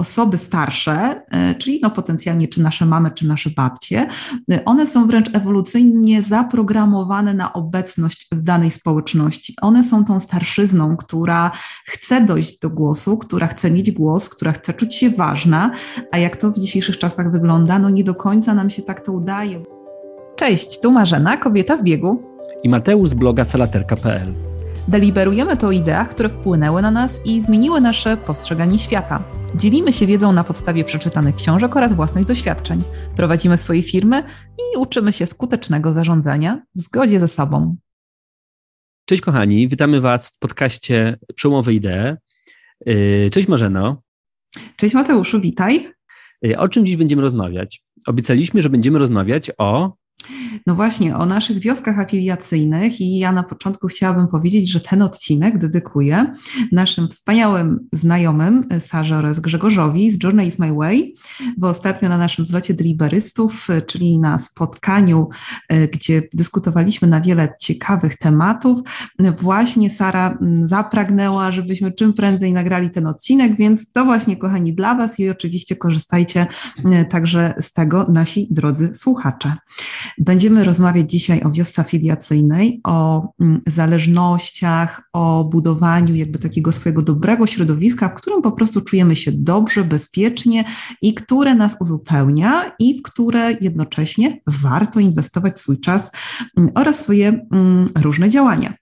[0.00, 4.06] osoby starsze, e, czyli no potencjalnie czy nasze mamy, czy nasze babcie,
[4.50, 9.54] e, one są wręcz ewolucyjnie zaprogramowane na obecność w danej społeczności.
[9.62, 11.50] One są tą starszyzną, która
[11.84, 15.70] chce dojść do głosu, która chce mieć głos, która chce czuć się ważna,
[16.12, 19.12] a jak to w dzisiejszych czasach wygląda, no nie do końca nam się tak to
[19.12, 19.62] udaje.
[20.36, 22.22] Cześć, tu Marzena, kobieta w biegu.
[22.62, 24.49] I Mateusz z bloga salaterka.pl.
[24.90, 29.24] Deliberujemy to o ideach, które wpłynęły na nas i zmieniły nasze postrzeganie świata.
[29.54, 32.82] Dzielimy się wiedzą na podstawie przeczytanych książek oraz własnych doświadczeń.
[33.16, 34.22] Prowadzimy swoje firmy
[34.58, 37.76] i uczymy się skutecznego zarządzania w zgodzie ze sobą.
[39.04, 42.16] Cześć kochani, witamy Was w podcaście Przełomowe Idee.
[42.86, 44.02] Yy, cześć Marzeno.
[44.76, 45.92] Cześć Mateuszu, witaj.
[46.42, 47.82] Yy, o czym dziś będziemy rozmawiać?
[48.06, 49.99] Obiecaliśmy, że będziemy rozmawiać o
[50.66, 55.58] no właśnie, o naszych wioskach afiliacyjnych i ja na początku chciałabym powiedzieć, że ten odcinek
[55.58, 56.34] dedykuję
[56.72, 61.14] naszym wspaniałym znajomym Sarze oraz Grzegorzowi z Journey is My Way,
[61.58, 65.28] bo ostatnio na naszym zlocie deliberystów, czyli na spotkaniu,
[65.68, 68.80] e, gdzie dyskutowaliśmy na wiele ciekawych tematów,
[69.40, 75.20] właśnie Sara zapragnęła, żebyśmy czym prędzej nagrali ten odcinek, więc to właśnie, kochani, dla Was
[75.20, 76.46] i oczywiście korzystajcie
[76.84, 79.52] e, także z tego nasi drodzy słuchacze.
[80.18, 87.46] Będziemy rozmawiać dzisiaj o wiosce afiliacyjnej, o mm, zależnościach, o budowaniu jakby takiego swojego dobrego
[87.46, 90.64] środowiska, w którym po prostu czujemy się dobrze, bezpiecznie
[91.02, 96.12] i które nas uzupełnia i w które jednocześnie warto inwestować swój czas
[96.56, 98.79] mm, oraz swoje mm, różne działania.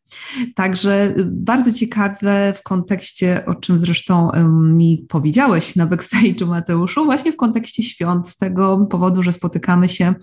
[0.55, 7.33] Także y, bardzo ciekawe w kontekście, o czym zresztą mi powiedziałeś na backstage'u Mateuszu, właśnie
[7.33, 10.15] w kontekście świąt, z tego powodu, że spotykamy się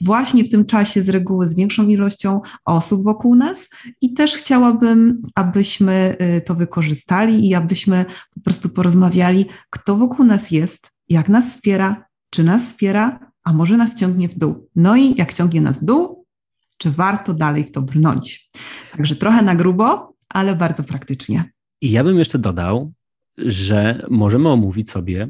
[0.00, 5.22] właśnie w tym czasie z reguły z większą ilością osób wokół nas i też chciałabym,
[5.34, 11.50] abyśmy y, to wykorzystali i abyśmy po prostu porozmawiali, kto wokół nas jest, jak nas
[11.50, 14.68] wspiera, czy nas wspiera, a może nas ciągnie w dół.
[14.76, 16.21] No i jak ciągnie nas w dół,
[16.82, 18.50] czy warto dalej w to brnąć.
[18.96, 21.44] Także trochę na grubo, ale bardzo praktycznie.
[21.80, 22.92] I ja bym jeszcze dodał,
[23.38, 25.28] że możemy omówić sobie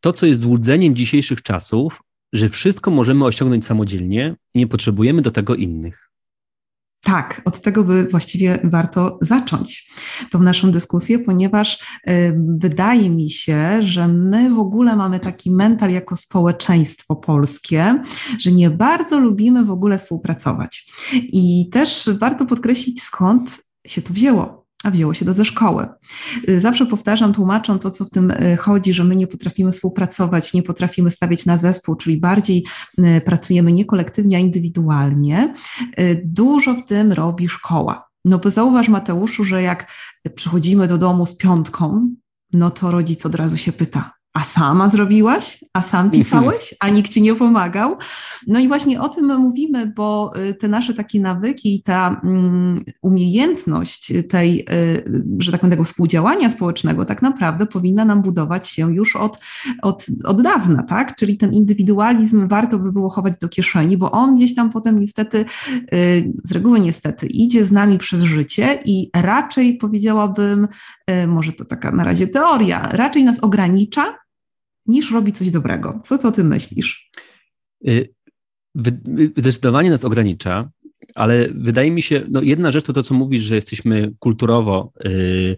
[0.00, 5.30] to, co jest złudzeniem dzisiejszych czasów, że wszystko możemy osiągnąć samodzielnie i nie potrzebujemy do
[5.30, 6.10] tego innych.
[7.02, 9.90] Tak, od tego by właściwie warto zacząć
[10.30, 11.74] tą naszą dyskusję, ponieważ
[12.08, 18.02] y, wydaje mi się, że my w ogóle mamy taki mental jako społeczeństwo polskie,
[18.38, 20.92] że nie bardzo lubimy w ogóle współpracować.
[21.12, 25.88] I też warto podkreślić, skąd się to wzięło a wzięło się to ze szkoły.
[26.48, 30.54] Y, zawsze powtarzam, tłumacząc o co w tym y, chodzi, że my nie potrafimy współpracować,
[30.54, 32.64] nie potrafimy stawiać na zespół, czyli bardziej
[32.98, 35.54] y, pracujemy nie kolektywnie, a indywidualnie.
[36.24, 38.08] Dużo w tym robi szkoła.
[38.24, 39.92] No bo zauważ Mateuszu, że jak
[40.34, 42.14] przychodzimy do domu z piątką,
[42.52, 47.12] no to rodzic od razu się pyta, a sama zrobiłaś, a sam pisałeś, a nikt
[47.12, 47.96] ci nie pomagał.
[48.46, 52.84] No i właśnie o tym mówimy, bo y, te nasze takie nawyki i ta mm,
[53.02, 58.94] umiejętność tej, y, że tak powiem, tego współdziałania społecznego tak naprawdę powinna nam budować się
[58.94, 59.38] już od,
[59.82, 61.16] od, od dawna, tak?
[61.16, 65.44] Czyli ten indywidualizm warto by było chować do kieszeni, bo on gdzieś tam potem niestety,
[65.94, 70.68] y, z reguły niestety, idzie z nami przez życie i raczej powiedziałabym,
[71.26, 74.21] może to taka na razie teoria, raczej nas ogranicza,
[74.86, 76.00] niż robi coś dobrego.
[76.04, 77.10] Co ty o tym myślisz?
[77.88, 78.14] Y,
[79.36, 80.70] zdecydowanie nas ogranicza,
[81.14, 85.56] ale wydaje mi się, no jedna rzecz to to, co mówisz, że jesteśmy kulturowo yy,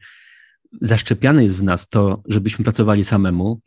[0.81, 3.61] zaszczepiane jest w nas to, żebyśmy pracowali samemu,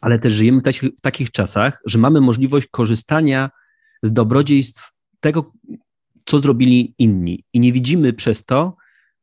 [0.00, 0.64] ale też żyjemy w,
[0.98, 3.50] w takich czasach, że mamy możliwość korzystania
[4.02, 5.52] z dobrodziejstw tego,
[6.24, 8.76] co zrobili inni i nie widzimy przez to,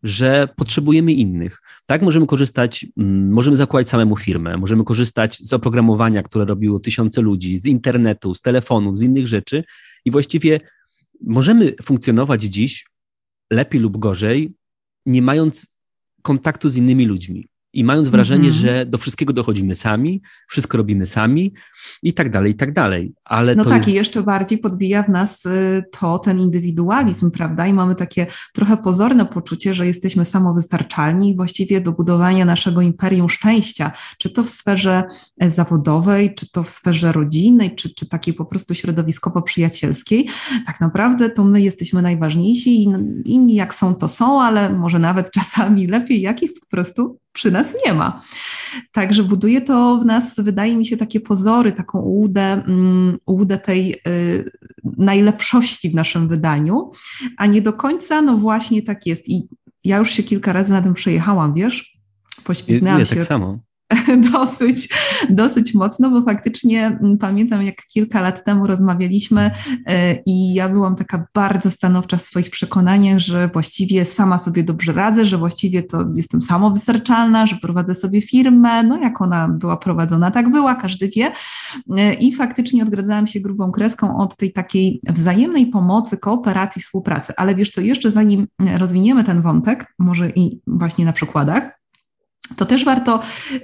[0.04, 1.62] że potrzebujemy innych.
[1.86, 7.22] Tak, możemy korzystać, mm, możemy zakładać samemu firmę, możemy korzystać z oprogramowania, które robiło tysiące
[7.22, 9.64] ludzi, z internetu, z telefonów, z innych rzeczy
[10.06, 10.60] i właściwie
[11.22, 12.86] możemy funkcjonować dziś
[13.52, 14.54] lepiej lub gorzej,
[15.06, 15.68] nie mając
[16.22, 18.62] kontaktu z innymi ludźmi i mając wrażenie, mm -hmm.
[18.62, 21.54] że do wszystkiego dochodzimy sami, wszystko robimy sami
[22.04, 23.14] i tak dalej, i tak dalej.
[23.26, 23.88] Ale no tak, jest...
[23.88, 27.68] i jeszcze bardziej podbija w nas y, to ten indywidualizm, prawda?
[27.68, 33.30] I mamy takie trochę pozorne poczucie, że jesteśmy samowystarczalni i właściwie do budowania naszego imperium
[33.30, 35.04] szczęścia, czy to w sferze
[35.40, 40.28] e, zawodowej, czy to w sferze rodzinnej, czy, czy takiej po prostu środowiskowo-przyjacielskiej,
[40.66, 42.88] tak naprawdę to my jesteśmy najważniejsi i
[43.26, 47.63] inni jak są, to są, ale może nawet czasami lepiej, jakich po prostu przy nas
[47.86, 48.22] nie ma.
[48.92, 53.96] Także buduje to w nas, wydaje mi się, takie pozory, taką ułudę, um, ułudę tej
[54.08, 54.52] y,
[54.98, 56.92] najlepszości w naszym wydaniu,
[57.38, 59.30] a nie do końca, no właśnie tak jest.
[59.30, 59.48] I
[59.84, 61.98] ja już się kilka razy na tym przejechałam, wiesz?
[62.44, 63.16] Poślizgnęłam się.
[63.16, 63.60] tak samo.
[64.34, 64.90] dosyć,
[65.30, 69.52] dosyć mocno, bo faktycznie mm, pamiętam, jak kilka lat temu rozmawialiśmy
[69.86, 74.94] e, i ja byłam taka bardzo stanowcza w swoich przekonaniach, że właściwie sama sobie dobrze
[74.94, 80.32] radzę, że właściwie to jestem samowystarczalna, że prowadzę sobie firmę, no jak ona była prowadzona,
[80.32, 81.32] tak była, każdy wie.
[81.98, 87.34] E, I faktycznie odgradzałam się grubą kreską od tej takiej wzajemnej pomocy, kooperacji, współpracy.
[87.38, 88.48] Ale wiesz co, jeszcze zanim
[88.78, 91.83] rozwiniemy ten wątek, może i właśnie na przykładach,
[92.56, 93.20] to też warto,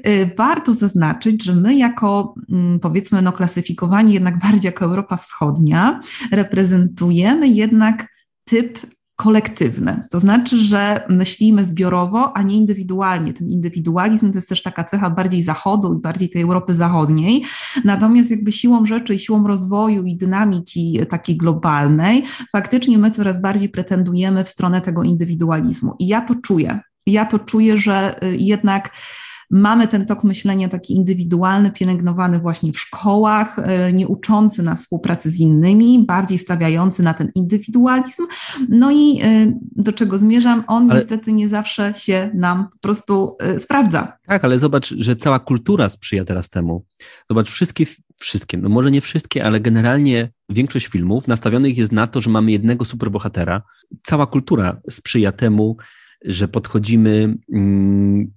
[0.08, 6.00] y, warto zaznaczyć, że my jako mm, powiedzmy no klasyfikowani jednak bardziej jako Europa Wschodnia
[6.32, 8.08] reprezentujemy jednak
[8.46, 8.80] typ
[9.20, 10.04] kolektywny.
[10.10, 13.34] To znaczy, że myślimy zbiorowo, a nie indywidualnie.
[13.34, 17.44] Ten indywidualizm to jest też taka cecha bardziej Zachodu i bardziej tej Europy Zachodniej.
[17.84, 23.70] Natomiast jakby siłą rzeczy i siłą rozwoju i dynamiki takiej globalnej, faktycznie my coraz bardziej
[23.70, 25.96] pretendujemy w stronę tego indywidualizmu.
[26.00, 28.90] I ja to czuję ja to czuję, że y, jednak
[29.52, 33.60] mamy ten tok myślenia taki indywidualny, pielęgnowany właśnie w szkołach,
[33.90, 38.24] y, nie uczący na współpracy z innymi, bardziej stawiający na ten indywidualizm.
[38.70, 41.00] No i y, do czego zmierzam, on ale...
[41.00, 44.18] niestety nie zawsze się nam po prostu sprawdza.
[44.28, 46.86] Tak, ale zobacz, że cała kultura sprzyja teraz temu.
[47.30, 47.86] Zobacz, wszystkie,
[48.18, 52.52] wszystkie, no może nie wszystkie, ale generalnie większość filmów nastawionych jest na to, że mamy
[52.52, 53.62] jednego superbohatera.
[54.04, 55.78] Cała kultura sprzyja temu,
[56.26, 58.32] że podchodzimy mm,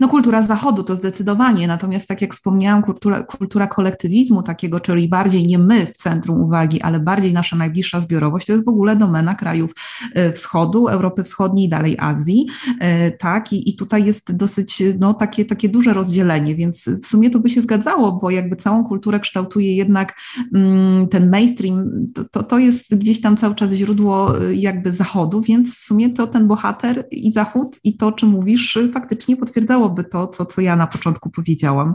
[0.00, 5.46] no kultura zachodu to zdecydowanie, natomiast tak jak wspomniałam, kultura, kultura kolektywizmu takiego, czyli bardziej
[5.46, 9.34] nie my w centrum uwagi, ale bardziej nasza najbliższa zbiorowość, to jest w ogóle domena
[9.34, 9.70] krajów
[10.14, 12.46] e, wschodu, Europy Wschodniej i dalej Azji,
[12.80, 17.30] e, tak, i, i tutaj jest dosyć, no takie, takie duże rozdzielenie, więc w sumie
[17.30, 20.14] to by się zgadzało, bo jakby całą kulturę kształtuje jednak
[20.54, 25.40] mm, ten mainstream, to, to, to jest gdzieś tam cały czas źródło e, jakby zachodu,
[25.40, 29.71] więc w sumie to ten bohater i zachód i to, o czym mówisz, faktycznie potwierdza
[29.72, 31.94] potwierdzałoby to, co, co ja na początku powiedziałam,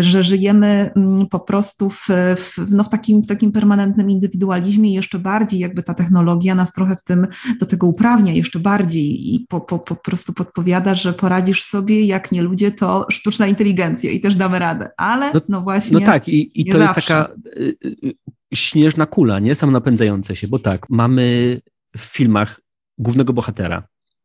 [0.00, 5.18] że żyjemy mm, po prostu w, w, no w takim, takim permanentnym indywidualizmie i jeszcze
[5.18, 7.26] bardziej jakby ta technologia nas trochę w tym,
[7.60, 12.32] do tego uprawnia jeszcze bardziej i po, po, po prostu podpowiada, że poradzisz sobie, jak
[12.32, 16.28] nie ludzie, to sztuczna inteligencja i też damy radę, ale no, no właśnie No tak
[16.28, 16.94] i, i to zawsze.
[16.96, 18.12] jest taka y, y,
[18.54, 19.54] śnieżna kula, nie?
[19.54, 21.60] Samonapędzająca się, bo tak, mamy
[21.96, 22.60] w filmach
[22.98, 23.82] głównego bohatera,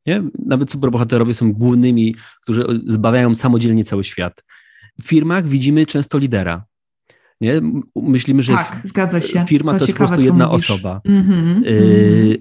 [0.08, 0.24] nie?
[0.46, 4.44] Nawet superbohaterowie są głównymi, którzy zbawiają samodzielnie cały świat.
[5.02, 6.66] W firmach widzimy często lidera.
[7.42, 7.62] Nie?
[7.96, 9.46] Myślimy, że tak, zgadza się.
[9.48, 10.72] firma to, to jest po prostu jedna mówisz.
[10.72, 11.02] osoba.
[11.08, 12.38] Mm-hmm,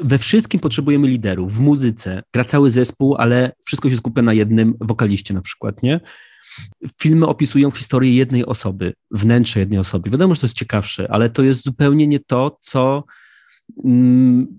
[0.00, 1.54] we wszystkim potrzebujemy liderów.
[1.54, 6.00] W muzyce gra cały zespół, ale wszystko się skupia na jednym wokaliście na przykład, nie?
[7.00, 10.10] Filmy opisują historię jednej osoby, wnętrze jednej osoby.
[10.10, 13.04] Wiadomo, że to jest ciekawsze, ale to jest zupełnie nie to, co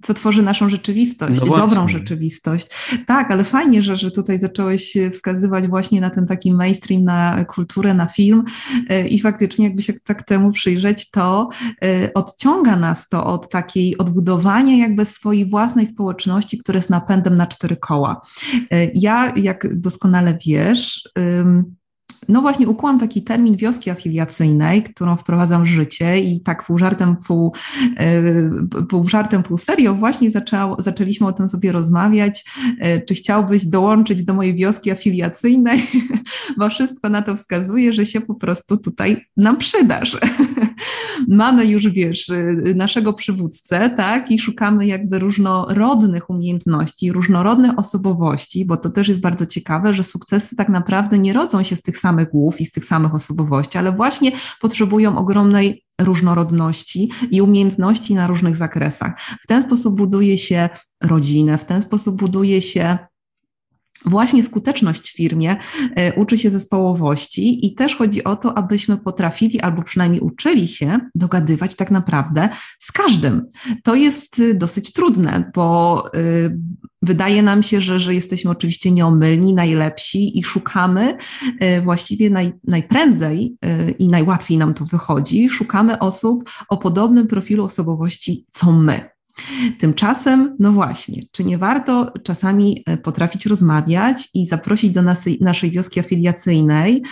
[0.01, 2.67] co tworzy naszą rzeczywistość, no dobrą rzeczywistość.
[3.06, 7.94] Tak, ale fajnie, że, że tutaj zacząłeś wskazywać właśnie na ten taki mainstream, na kulturę,
[7.94, 8.44] na film
[8.89, 11.50] e, i faktycznie jakby się tak temu przyjrzeć, to
[11.83, 17.47] e, odciąga nas to od takiej odbudowania jakby swojej własnej społeczności, która jest napędem na
[17.47, 18.21] cztery koła.
[18.71, 21.09] E, ja, jak doskonale wiesz,
[22.30, 27.16] no właśnie ukułam taki termin wioski afiliacyjnej, którą wprowadzam w życie i tak pół żartem,
[27.28, 27.54] pół,
[27.98, 28.24] e,
[28.90, 32.46] pół żartem, pół serio właśnie zaczęło, zaczęliśmy o tym sobie rozmawiać,
[32.80, 35.81] e, czy chciałbyś dołączyć do mojej wioski afiliacyjnej,
[36.58, 40.18] bo wszystko na to wskazuje, że się po prostu tutaj nam przydasz.
[41.31, 42.31] Mamy już, wiesz,
[42.76, 49.45] naszego przywódcę, tak, i szukamy jakby różnorodnych umiejętności, różnorodnych osobowości, bo to też jest bardzo
[49.45, 52.71] ciekawe, że sukcesy tak naprawdę nie rodzą się z tych samych samych głów i z
[52.71, 54.31] tych samych osobowości, ale właśnie
[54.62, 59.21] potrzebują ogromnej różnorodności i umiejętności na różnych zakresach.
[59.44, 60.69] W ten sposób buduje się
[61.02, 62.98] rodzinę, w ten sposób buduje się
[64.06, 65.57] Właśnie skuteczność w firmie
[65.95, 70.99] e, uczy się zespołowości i też chodzi o to, abyśmy potrafili albo przynajmniej uczyli się
[71.15, 73.45] dogadywać tak naprawdę z każdym.
[73.83, 76.59] To jest y, dosyć trudne, bo y,
[77.01, 81.18] wydaje nam się, że, że jesteśmy oczywiście nieomylni, najlepsi i szukamy
[81.83, 83.57] właściwie naj, najprędzej
[83.99, 89.19] i najłatwiej nam to wychodzi, szukamy osób o podobnym profilu osobowości co my.
[89.80, 95.72] Tymczasem, no właśnie, czy nie warto czasami e, potrafić rozmawiać i zaprosić do naszej, naszej
[95.72, 97.04] wioski afiliacyjnej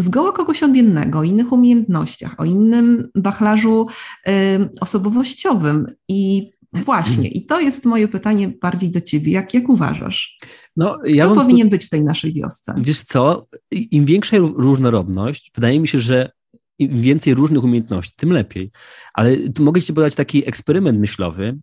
[0.00, 3.86] zgoła kogoś odmiennego, o innych umiejętnościach, o innym wachlarzu
[4.28, 4.32] y,
[4.80, 9.32] osobowościowym i Właśnie, i to jest moje pytanie bardziej do ciebie.
[9.32, 10.36] Jak, jak uważasz?
[10.76, 11.70] No, ja Kto powinien tu...
[11.70, 12.74] być w tej naszej wiosce?
[12.78, 16.30] Wiesz co, im większa różnorodność, wydaje mi się, że
[16.78, 18.70] im więcej różnych umiejętności, tym lepiej.
[19.14, 21.58] Ale tu mogę ci podać taki eksperyment myślowy,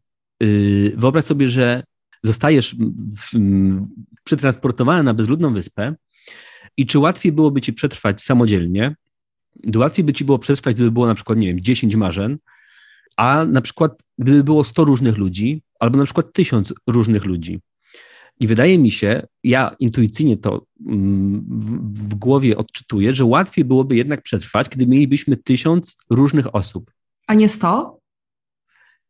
[0.96, 1.84] wyobraź sobie, że
[2.24, 2.75] zostajesz
[4.24, 5.96] przetransportowany na bezludną wyspę
[6.77, 8.96] I czy łatwiej byłoby ci przetrwać samodzielnie?
[9.75, 12.38] Łatwiej by ci było przetrwać, gdyby było na przykład, nie wiem, 10 marzeń,
[13.17, 17.60] a na przykład gdyby było 100 różnych ludzi, albo na przykład 1000 różnych ludzi.
[18.39, 23.96] I wydaje mi się, ja intuicyjnie to mm, w, w, głowie odczytuję, że łatwiej byłoby
[23.96, 26.91] jednak przetrwać, gdy mielibyśmy tysiąc różnych osób.
[27.27, 27.97] A nie sto?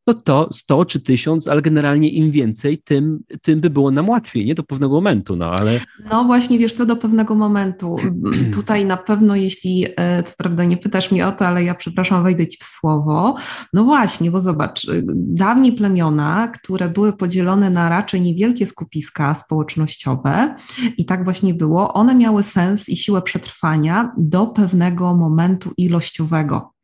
[0.08, 4.46] No to 100 czy 1000, ale generalnie im więcej, tym, tym by było nam łatwiej,
[4.46, 5.80] nie do pewnego momentu, no ale...
[6.12, 7.98] No właśnie, wiesz co, do pewnego momentu.
[8.56, 12.24] Tutaj na pewno, jeśli, e, co prawda nie pytasz mnie o to, ale ja przepraszam,
[12.24, 13.36] wejdę Ci w słowo.
[13.74, 20.56] No właśnie, bo zobacz, e, dawniej plemiona, które były podzielone na raczej niewielkie skupiska społecznościowe
[20.98, 26.77] i tak właśnie było, one miały sens i siłę przetrwania do pewnego momentu ilościowego.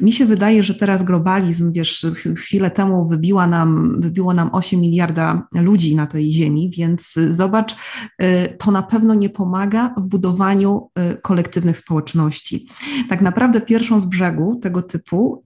[0.00, 5.48] Mi się wydaje, że teraz globalizm, wiesz, chwilę temu wybiła nam, wybiło nam 8 miliarda
[5.52, 11.20] ludzi na tej ziemi, więc zobacz, y, to na pewno nie pomaga w budowaniu y,
[11.22, 12.68] kolektywnych społeczności.
[13.08, 15.42] Tak naprawdę pierwszą z brzegu tego typu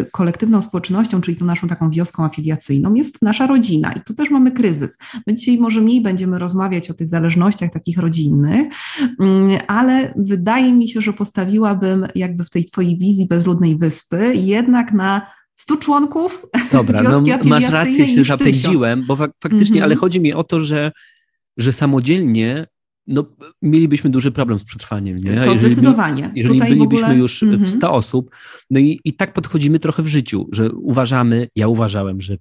[0.00, 4.30] y, kolektywną społecznością, czyli tą naszą taką wioską afiliacyjną jest nasza rodzina i tu też
[4.30, 4.98] mamy kryzys.
[5.26, 8.72] My dzisiaj może mniej będziemy rozmawiać o tych zależnościach takich rodzinnych,
[9.20, 14.34] mm, ale wydaje mi się, że postawiłabym jakby w tej twojej wizji bez bezludnej wyspy,
[14.34, 16.46] jednak na 100 członków.
[16.72, 19.84] Dobra, no masz rację, się zapędziłem, bo fak faktycznie, mm -hmm.
[19.84, 20.92] ale chodzi mi o to, że,
[21.56, 22.66] że samodzielnie
[23.06, 23.24] no,
[23.62, 25.16] mielibyśmy duży problem z przetrwaniem.
[25.16, 25.34] Nie?
[25.34, 26.30] To jeżeli zdecydowanie.
[26.34, 27.18] Jeżeli Tutaj bylibyśmy ogóle...
[27.18, 27.64] już mm -hmm.
[27.64, 27.94] w 100 mhm.
[27.94, 28.30] osób,
[28.70, 32.36] no i, i tak podchodzimy trochę w życiu, że uważamy, ja uważałem, że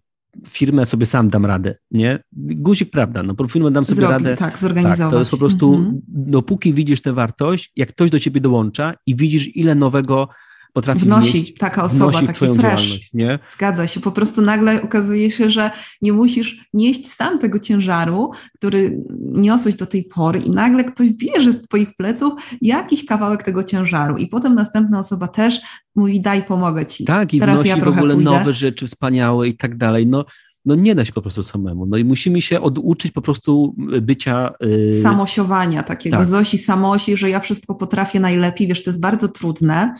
[0.47, 2.23] firmę sobie sam dam radę, nie?
[2.33, 4.37] Guzik, prawda, no firmę dam sobie Zrobi, radę.
[4.37, 4.99] Tak, zorganizować.
[4.99, 5.99] Tak, to jest po prostu, -hmm.
[6.07, 10.27] dopóki widzisz tę wartość, jak ktoś do ciebie dołącza i widzisz, ile nowego
[10.73, 13.13] potrafi wnosi taka osoba, wnosi taki fresh.
[13.13, 13.39] Nie?
[13.53, 13.99] Zgadza się.
[13.99, 19.85] Po prostu nagle okazuje się, że nie musisz nieść sam tego ciężaru, który niosłeś do
[19.85, 24.55] tej pory i nagle ktoś bierze z twoich pleców jakiś kawałek tego ciężaru i potem
[24.55, 25.61] następna osoba też
[25.95, 27.05] mówi daj, pomogę ci.
[27.05, 28.31] Tak, i Teraz wnosi ja w ogóle pójdę.
[28.31, 30.07] nowe rzeczy wspaniałe i tak dalej.
[30.07, 30.25] No,
[30.65, 31.85] no nie da się po prostu samemu.
[31.85, 34.53] No i musimy się oduczyć po prostu bycia...
[34.59, 35.01] Yy...
[35.01, 36.25] Samosiowania takiego, tak.
[36.25, 38.67] Zosi samosi, że ja wszystko potrafię najlepiej.
[38.67, 39.95] Wiesz, to jest bardzo trudne.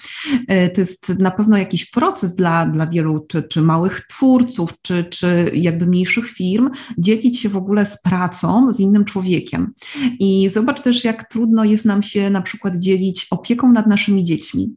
[0.50, 5.03] Yy, to jest na pewno jakiś proces dla, dla wielu, czy, czy małych twórców, czy,
[5.03, 9.74] czy jakby mniejszych firm, dzielić się w ogóle z pracą z innym człowiekiem.
[10.20, 14.74] I zobacz też, jak trudno jest nam się na przykład dzielić opieką nad naszymi dziećmi.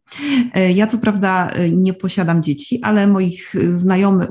[0.57, 4.29] Yy, ja co prawda yy, nie posiadam dzieci, ale moich znajomych,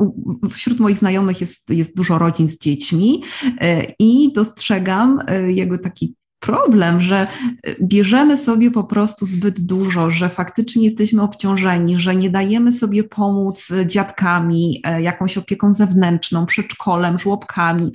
[0.51, 3.23] wśród moich znajomych jest, jest dużo rodzin z dziećmi
[3.62, 7.27] e, i dostrzegam e, jego taki problem, że e,
[7.83, 13.69] bierzemy sobie po prostu zbyt dużo, że faktycznie jesteśmy obciążeni, że nie dajemy sobie pomóc
[13.85, 17.91] dziadkami, e, jakąś opieką zewnętrzną, przedszkolem, żłobkami.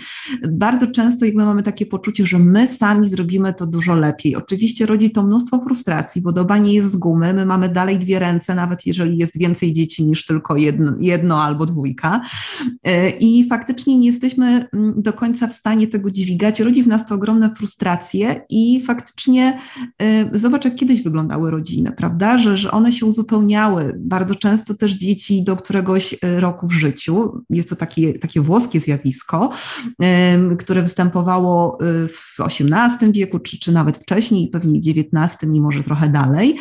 [0.50, 4.37] Bardzo często jakby mamy takie poczucie, że my sami zrobimy to dużo lepiej.
[4.37, 8.19] Oczywiście rodzi to mnóstwo frustracji, bo doba nie jest z gumy, my mamy dalej dwie
[8.19, 12.21] ręce, nawet jeżeli jest więcej dzieci niż tylko jedno, jedno albo dwójka.
[12.85, 16.61] E, I faktycznie nie jesteśmy mm, do końca w stanie tego dźwigać.
[16.61, 19.59] Rodzi w nas to ogromne frustracje i faktycznie
[20.02, 22.38] y, zobacz, jak kiedyś wyglądały rodziny, prawda?
[22.38, 23.95] Że, że one się uzupełniały.
[23.99, 28.80] Bardzo często też dzieci do któregoś y, roku w życiu, jest to takie, takie włoskie
[28.80, 29.50] zjawisko,
[30.59, 35.83] które występowało y, w XVIII wieku, czy, czy nawet wcześniej, pewnie w XIX i może
[35.83, 36.59] trochę dalej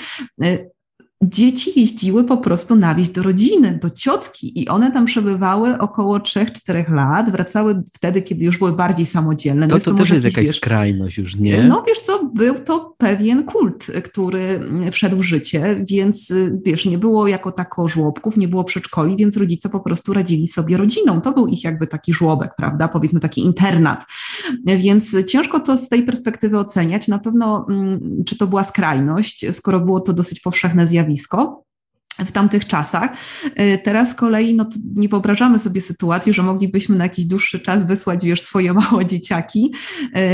[1.24, 6.18] dzieci jeździły po prostu na wieś do rodziny, do ciotki i one tam przebywały około
[6.18, 9.68] 3-4 lat, wracały wtedy, kiedy już były bardziej samodzielne.
[9.68, 11.64] No, to, to, to też jest jakaś wiesz, skrajność już, nie?
[11.64, 14.60] No wiesz co, był to pewien kult, który
[14.92, 16.34] wszedł w życie, więc
[16.66, 20.78] wiesz, nie było jako tako żłobków, nie było przedszkoli, więc rodzice po prostu radzili sobie
[20.78, 21.22] rodziną.
[21.22, 24.06] To był ich jakby taki żłobek, prawda, powiedzmy taki internat.
[24.66, 27.08] Więc ciężko to z tej perspektywy oceniać.
[27.08, 31.68] Na pewno, mm, czy to była skrajność, skoro było to dosyć powszechne zjawisko, zjawisko
[32.26, 33.12] w tamtych czasach.
[33.46, 37.88] Y, teraz z kolei no, nie wyobrażamy sobie sytuacji, że moglibyśmy na jakiś dłuższy czas
[37.88, 39.74] wysłać, wiesz, swoje małe dzieciaki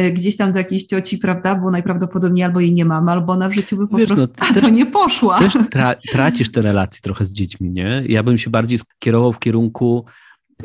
[0.08, 3.50] y, gdzieś tam do jakiejś cioci, prawda, bo najprawdopodobniej albo jej nie mamy, albo ona
[3.50, 5.40] w życiu by po wiesz, prostu no, też, to nie poszła.
[5.40, 8.04] Też tra tracisz te relacje trochę z dziećmi, nie?
[8.08, 10.06] Ja bym się bardziej skierował w kierunku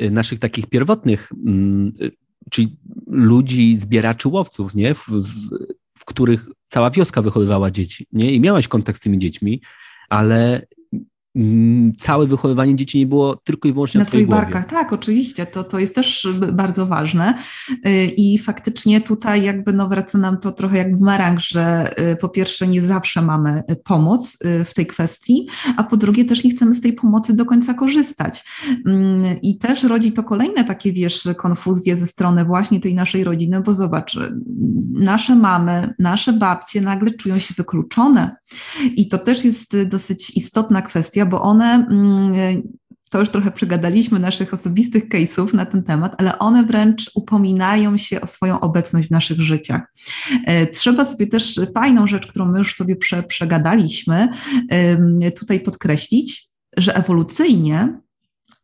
[0.00, 1.92] y, naszych takich pierwotnych, mm,
[2.50, 4.94] czyli ludzi, zbieraczy łowców, nie?
[4.94, 5.28] W, w,
[5.98, 8.32] w których cała wioska wychowywała dzieci, nie?
[8.32, 9.60] I miałaś kontakt z tymi dziećmi,
[10.08, 10.66] ale
[11.38, 14.66] Mm, całe wychowywanie dzieci nie było tylko i wyłącznie na Twoich barkach.
[14.66, 17.34] Tak, oczywiście, to, to jest też bardzo ważne
[17.70, 22.28] y, i faktycznie tutaj jakby no wraca nam to trochę jak bumerang, że y, po
[22.28, 26.74] pierwsze nie zawsze mamy y, pomoc w tej kwestii, a po drugie też nie chcemy
[26.74, 28.44] z tej pomocy do końca korzystać.
[28.86, 33.60] Mm, I też rodzi to kolejne takie, wiesz, konfuzje ze strony właśnie tej naszej rodziny,
[33.60, 34.18] bo zobacz,
[34.92, 38.36] nasze mamy, nasze babcie nagle czują się wykluczone
[38.96, 42.62] i to też jest dosyć istotna kwestia, bo one mm,
[43.10, 48.20] to już trochę przegadaliśmy naszych osobistych case'ów na ten temat, ale one wręcz upominają się
[48.20, 49.82] o swoją obecność w naszych życiach.
[50.44, 54.28] E, trzeba sobie też fajną rzecz, którą my już sobie prze, przegadaliśmy,
[55.38, 58.00] tutaj podkreślić, że ewolucyjnie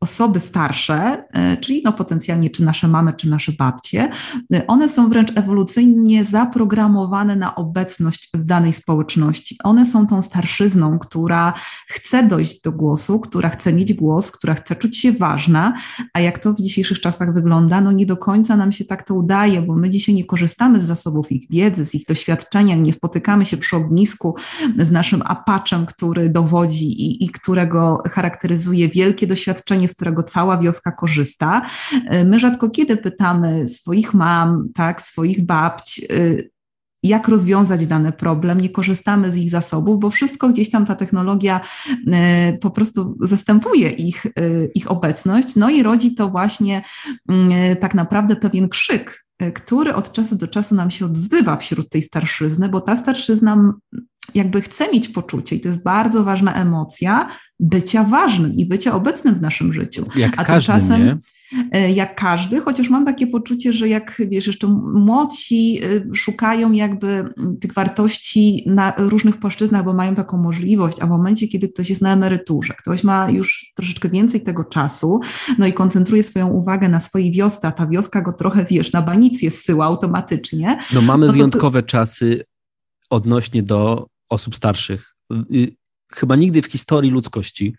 [0.04, 4.10] osoby starsze, e, czyli no potencjalnie czy nasze mamy, czy nasze babcie,
[4.52, 9.56] e, one są wręcz ewolucyjnie zaprogramowane na obecność w danej społeczności.
[9.64, 11.54] One są tą starszyzną, która
[11.88, 15.74] chce dojść do głosu, która chce mieć głos, która chce czuć się ważna,
[16.12, 19.14] a jak to w dzisiejszych czasach wygląda, no nie do końca nam się tak to
[19.14, 23.46] udaje, bo my dzisiaj nie korzystamy z zasobów ich wiedzy, z ich doświadczenia, nie spotykamy
[23.46, 24.34] się przy ognisku
[24.78, 30.92] z naszym apaczem, który dowodzi i, i którego charakteryzuje wielkie doświadczenie z którego cała wioska
[30.92, 31.62] korzysta.
[32.08, 36.54] E, my rzadko kiedy pytamy swoich mam, tak, swoich babć, e,
[37.02, 41.60] jak rozwiązać dany problem, nie korzystamy z ich zasobów, bo wszystko gdzieś tam ta technologia
[42.12, 44.26] e, po prostu zastępuje ich,
[44.74, 46.82] ich obecność, no i rodzi to właśnie
[47.28, 49.24] mm, tak naprawdę pewien krzyk,
[49.54, 53.74] który od czasu do czasu nam się odzywa wśród tej starszyzny, bo ta starszyzna
[54.34, 57.28] jakby chce mieć poczucie, i to jest bardzo ważna emocja,
[57.60, 60.06] bycia ważnym i bycia obecnym w naszym życiu.
[60.16, 61.18] Jak A każdy, tymczasem, nie?
[61.72, 67.24] E, jak każdy, chociaż mam takie poczucie, że jak wiesz, jeszcze młodzi e, szukają jakby
[67.60, 72.02] tych wartości na różnych płaszczyznach, bo mają taką możliwość, a w momencie, kiedy ktoś jest
[72.02, 75.20] na emeryturze, ktoś ma już troszeczkę więcej tego czasu,
[75.58, 79.02] no i koncentruje swoją uwagę na swojej wiosce, a ta wioska go trochę, wiesz, na
[79.02, 80.78] banicję zsyła automatycznie.
[80.94, 81.88] No mamy no wyjątkowe to...
[81.88, 82.44] czasy
[83.10, 85.14] odnośnie do osób starszych.
[85.54, 85.76] Y,
[86.12, 87.74] chyba nigdy w historii ludzkości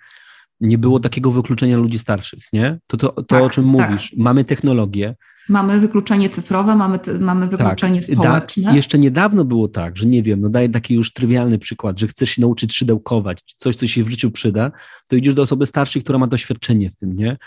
[0.61, 2.79] nie było takiego wykluczenia ludzi starszych, nie?
[2.87, 3.89] To, to, to tak, o czym tak.
[3.89, 4.13] mówisz.
[4.17, 5.15] Mamy technologię.
[5.49, 8.15] Mamy wykluczenie cyfrowe, mamy, mamy wykluczenie tak.
[8.15, 8.63] społeczne.
[8.63, 12.07] Da, jeszcze niedawno było tak, że nie wiem, no daję taki już trywialny przykład, że
[12.07, 14.71] chcesz się nauczyć szydełkować, coś, co się w życiu przyda,
[15.07, 17.37] to idziesz do osoby starszej, która ma doświadczenie w tym, nie?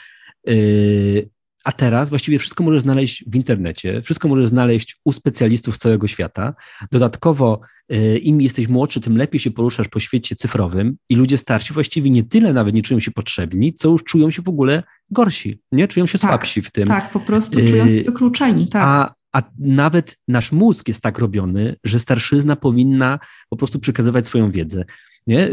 [0.46, 1.28] Yy,
[1.68, 6.08] a teraz właściwie wszystko możesz znaleźć w internecie, wszystko możesz znaleźć u specjalistów z całego
[6.08, 6.54] świata.
[6.92, 7.60] Dodatkowo,
[7.92, 12.10] y, im jesteś młodszy, tym lepiej się poruszasz po świecie cyfrowym i ludzie starsi właściwie
[12.10, 15.88] nie tyle nawet nie czują się potrzebni, co już czują się w ogóle gorsi, nie?
[15.88, 16.88] Czują się tak, słabsi w tym.
[16.88, 18.82] Tak, po prostu czują się y, wykluczeni, tak.
[18.82, 24.50] A, a nawet nasz mózg jest tak robiony, że starszyzna powinna po prostu przekazywać swoją
[24.50, 24.84] wiedzę.
[25.26, 25.50] Nie?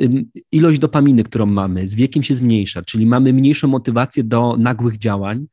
[0.51, 5.47] Ilość dopaminy, którą mamy, z wiekiem się zmniejsza, czyli mamy mniejszą motywację do nagłych działań,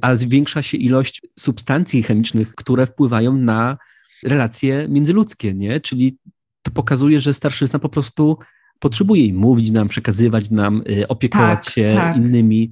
[0.00, 3.78] a zwiększa się ilość substancji chemicznych, które wpływają na
[4.24, 5.80] relacje międzyludzkie, nie?
[5.80, 6.18] Czyli
[6.62, 8.38] to pokazuje, że starszyzna po prostu
[8.78, 12.16] potrzebuje im mówić nam, przekazywać nam, y, opiekować tak, się tak.
[12.16, 12.70] innymi.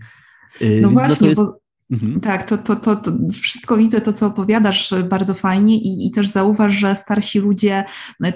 [0.62, 1.40] Y, no Więc właśnie, no jest...
[1.40, 1.63] bo
[1.94, 2.20] Mhm.
[2.20, 6.28] Tak, to, to, to, to, wszystko widzę, to co opowiadasz bardzo fajnie i, i też
[6.28, 7.84] zauważ, że starsi ludzie,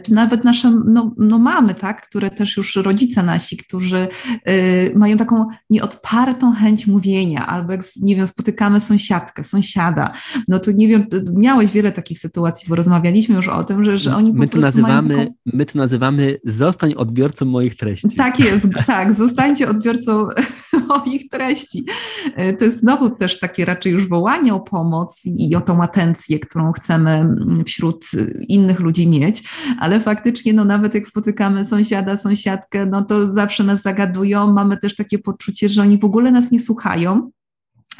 [0.02, 4.08] czy nawet nasze no, no mamy, tak, które też już rodzice nasi, którzy
[4.48, 10.12] y, mają taką nieodpartą chęć mówienia, albo jak, nie wiem, spotykamy sąsiadkę, sąsiada,
[10.48, 14.16] no to nie wiem, miałeś wiele takich sytuacji, bo rozmawialiśmy już o tym, że, że
[14.16, 15.34] oni my po to nazywamy, taką...
[15.46, 18.16] My to nazywamy zostań odbiorcą moich treści.
[18.16, 20.28] Tak jest, tak, zostańcie odbiorcą
[20.88, 21.84] moich treści.
[22.26, 26.38] Y, to jest znowu też takie raczej już wołanie o pomoc i o tą atencję,
[26.38, 28.04] którą chcemy mm, wśród
[28.48, 29.44] innych ludzi mieć,
[29.78, 34.96] ale faktycznie no nawet jak spotykamy sąsiada, sąsiadkę, no to zawsze nas zagadują, mamy też
[34.96, 37.30] takie poczucie, że oni w ogóle nas nie słuchają,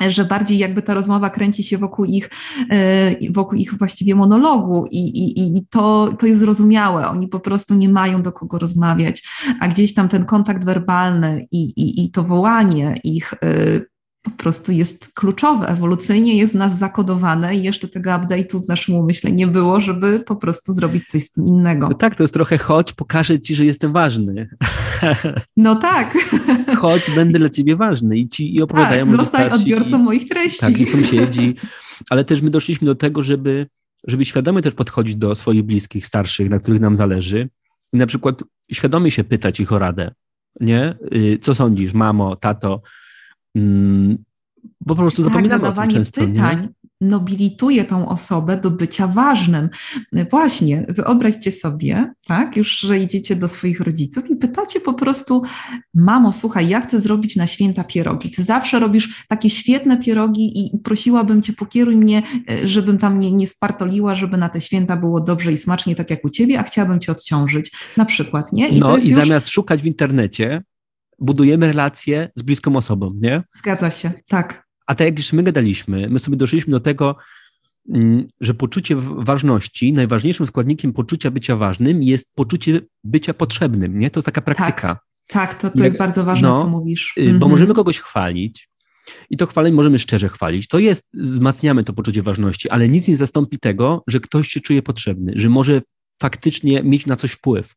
[0.08, 2.30] że bardziej jakby ta rozmowa kręci się wokół ich,
[3.22, 7.08] y, wokół ich właściwie monologu i, i, i to, to jest zrozumiałe.
[7.08, 9.28] Oni po prostu nie mają do kogo rozmawiać,
[9.60, 13.86] a gdzieś tam ten kontakt werbalny i, i, i to wołanie ich y,
[14.30, 18.94] po prostu jest kluczowe, ewolucyjnie jest w nas zakodowane i jeszcze tego update'u w naszym
[18.94, 21.88] umyśle nie było, żeby po prostu zrobić coś z tym innego.
[21.88, 24.48] No tak, to jest trochę chodź, pokażę ci, że jestem ważny.
[25.56, 26.14] No tak.
[26.80, 30.60] Chodź, będę dla ciebie ważny i ci i opowiadają tak, zostań odbiorcą i, moich treści.
[30.60, 31.54] Tak, i sąsiedzi,
[32.10, 33.66] ale też my doszliśmy do tego, żeby,
[34.06, 37.48] żeby świadomie też podchodzić do swoich bliskich, starszych, na których nam zależy
[37.92, 40.14] i na przykład świadomie się pytać ich o radę,
[40.60, 40.94] nie?
[41.14, 42.82] Y, co sądzisz, mamo, tato,
[44.80, 46.20] bo po prostu tak, zapominamy o tym często.
[46.20, 46.68] pytań, nie?
[47.00, 49.68] nobilituje tą osobę do bycia ważnym.
[50.30, 55.42] Właśnie, wyobraźcie sobie, tak, już, że idziecie do swoich rodziców i pytacie po prostu,
[55.94, 58.30] mamo, słuchaj, ja chcę zrobić na święta pierogi.
[58.30, 63.32] Ty zawsze robisz takie świetne pierogi i prosiłabym cię, pokieruj mnie, e, żebym tam nie,
[63.32, 66.62] nie spartoliła, żeby na te święta było dobrze i smacznie, tak jak u ciebie, a
[66.62, 68.68] chciałabym cię odciążyć, na przykład, nie?
[68.68, 69.20] I no i już...
[69.20, 70.62] zamiast szukać w internecie,
[71.18, 73.42] budujemy relacje z bliską osobą, nie?
[73.54, 74.68] Zgadza się, tak.
[74.86, 77.16] A tak jak już my gadaliśmy, my sobie doszliśmy do tego,
[77.94, 84.10] mm, że poczucie ważności, najważniejszym składnikiem poczucia bycia ważnym jest poczucie bycia potrzebnym, nie?
[84.10, 84.88] To jest taka praktyka.
[84.88, 87.14] Tak, tak to, to jest bardzo ważne, no, co mówisz.
[87.18, 87.50] Y, bo mhm.
[87.50, 88.68] możemy kogoś chwalić
[89.30, 90.68] i to chwalenie możemy szczerze chwalić.
[90.68, 94.82] To jest, wzmacniamy to poczucie ważności, ale nic nie zastąpi tego, że ktoś się czuje
[94.82, 95.82] potrzebny, że może
[96.22, 97.74] faktycznie mieć na coś wpływ.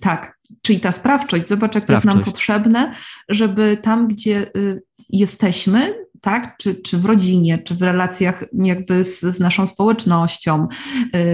[0.00, 1.48] Tak, czyli ta sprawczość.
[1.48, 2.02] Zobacz, jak sprawczość.
[2.02, 2.94] to jest nam potrzebne,
[3.28, 6.56] żeby tam, gdzie y, jesteśmy, tak?
[6.56, 10.68] Czy, czy w rodzinie, czy w relacjach jakby z, z naszą społecznością,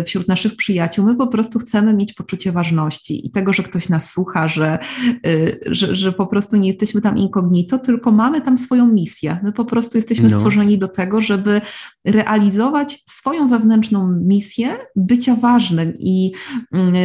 [0.00, 1.06] y, wśród naszych przyjaciół.
[1.06, 4.78] My po prostu chcemy mieć poczucie ważności i tego, że ktoś nas słucha, że,
[5.26, 9.40] y, że, że po prostu nie jesteśmy tam incognito, tylko mamy tam swoją misję.
[9.42, 10.36] My po prostu jesteśmy no.
[10.36, 11.60] stworzeni do tego, żeby
[12.04, 16.32] realizować swoją wewnętrzną misję bycia ważnym i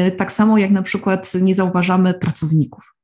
[0.07, 3.01] y, tak samo jak na przykład nie zauważamy pracowników.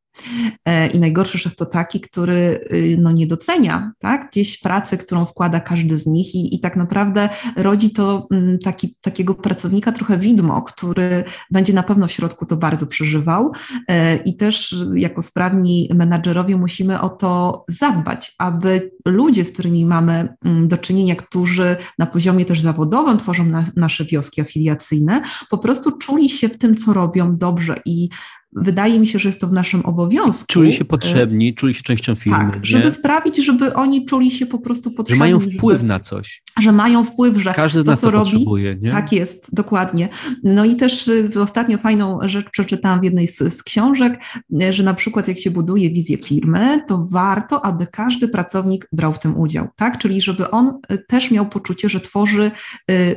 [0.65, 4.30] E, I najgorszy szef to taki, który y, no, nie docenia tak?
[4.30, 8.95] gdzieś pracę, którą wkłada każdy z nich, i, i tak naprawdę rodzi to mm, taki,
[9.01, 13.51] takiego pracownika trochę widmo, który będzie na pewno w środku to bardzo przeżywał.
[13.88, 20.36] E, I też jako sprawni menadżerowie musimy o to zadbać, aby ludzie, z którymi mamy
[20.45, 25.97] mm, do czynienia, którzy na poziomie też zawodowym tworzą na, nasze wioski afiliacyjne, po prostu
[25.97, 28.10] czuli się w tym, co robią dobrze i
[28.56, 30.46] wydaje mi się, że jest to w naszym obowiązku.
[30.48, 32.38] Czuli się potrzebni, czuli się częścią firmy.
[32.38, 32.92] Tak, żeby nie?
[32.92, 35.18] sprawić, żeby oni czuli się po prostu potrzebni.
[35.18, 36.44] Że mają wpływ żeby, na coś.
[36.60, 38.46] Że mają wpływ, że Każdy z to, nas co to robi,
[38.82, 38.92] nie?
[38.92, 40.10] tak jest, dokładnie.
[40.44, 44.22] No i też y, ostatnio fajną rzecz przeczytałam w jednej z, z książek,
[44.62, 49.14] y, że na przykład jak się buduje wizję firmy, to warto, aby każdy pracownik brał
[49.14, 49.98] w tym udział, tak?
[49.98, 52.52] Czyli żeby on y, też miał poczucie, że tworzy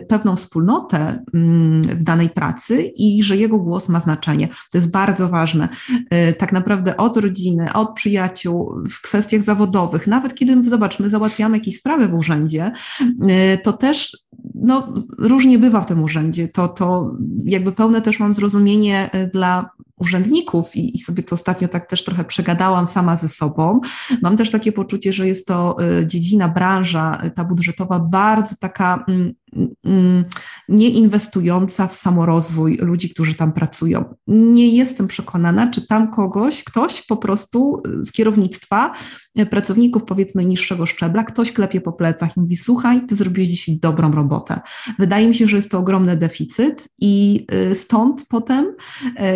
[0.09, 4.49] pewną wspólnotę mm, w danej pracy i że jego głos ma znaczenie.
[4.49, 5.69] To jest bardzo ważne.
[6.15, 11.79] Y, tak naprawdę od rodziny, od przyjaciół, w kwestiach zawodowych, nawet kiedy, zobaczmy, załatwiamy jakieś
[11.79, 12.73] sprawy w urzędzie,
[13.55, 14.19] y, to też
[14.55, 16.49] no, różnie bywa w tym urzędzie.
[16.49, 21.69] To, to jakby pełne też mam zrozumienie y, dla urzędników i, i, sobie to ostatnio
[21.69, 23.81] tak też trochę przegadałam sama ze sobą.
[24.23, 29.35] Mam też takie poczucie, że jest to dziedzina, branża, ta budżetowa bardzo taka mm,
[29.87, 30.25] Mm,
[30.69, 34.15] nie inwestująca w samorozwój ludzi, którzy tam pracują.
[34.27, 38.95] Nie jestem przekonana, czy tam kogoś, ktoś po prostu z kierownictwa,
[39.51, 44.13] pracowników powiedzmy niższego szczebla, ktoś klepie po plecach i mówi: Słuchaj, ty zrobiłeś dzisiaj dobrą
[44.13, 44.61] robotę.
[44.99, 48.67] Wydaje mi się, że jest to ogromny deficyt i stąd potem,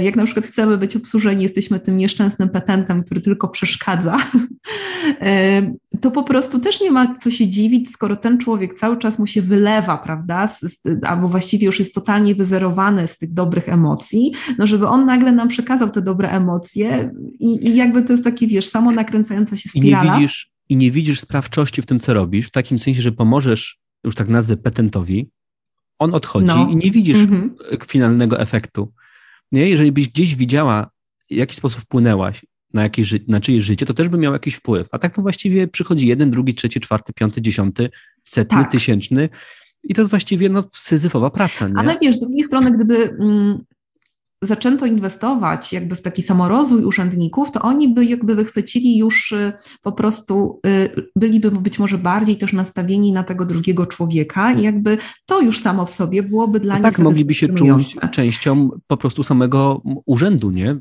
[0.03, 4.17] jak na przykład chcemy być obsłużeni, jesteśmy tym nieszczęsnym petentem, który tylko przeszkadza,
[6.03, 9.27] to po prostu też nie ma co się dziwić, skoro ten człowiek cały czas mu
[9.27, 10.49] się wylewa prawda,
[11.03, 15.49] albo właściwie już jest totalnie wyzerowany z tych dobrych emocji, no żeby on nagle nam
[15.49, 20.05] przekazał te dobre emocje i, i jakby to jest takie, wiesz, samo nakręcająca się spirala.
[20.05, 23.13] I nie widzisz, i nie widzisz sprawczości w tym, co robisz, w takim sensie, że
[23.13, 25.31] pomożesz, już tak nazwę, petentowi,
[25.99, 26.69] on odchodzi no.
[26.71, 27.55] i nie widzisz mhm.
[27.87, 28.93] finalnego efektu.
[29.53, 29.69] Nie?
[29.69, 30.91] Jeżeli byś gdzieś widziała,
[31.31, 34.89] w jaki sposób wpłynęłaś na, jakieś, na czyjeś życie, to też by miał jakiś wpływ.
[34.91, 37.91] A tak to właściwie przychodzi jeden, drugi, trzeci, czwarty, piąty, dziesiąty,
[38.23, 38.71] setny, tak.
[38.71, 39.29] tysięczny
[39.85, 41.69] i to jest właściwie no, syzyfowa praca.
[41.69, 41.79] Nie?
[41.79, 43.65] Ale wiesz, z drugiej strony, gdyby mm,
[44.47, 49.53] zaczęto inwestować jakby w taki samorozwój urzędników, to oni by jakby wychwycili już y,
[49.83, 54.99] po prostu, y, byliby być może bardziej też nastawieni na tego drugiego człowieka i jakby
[55.27, 58.97] to już samo w sobie byłoby dla no nich Tak, mogliby się czuć częścią po
[58.97, 60.77] prostu samego urzędu, nie?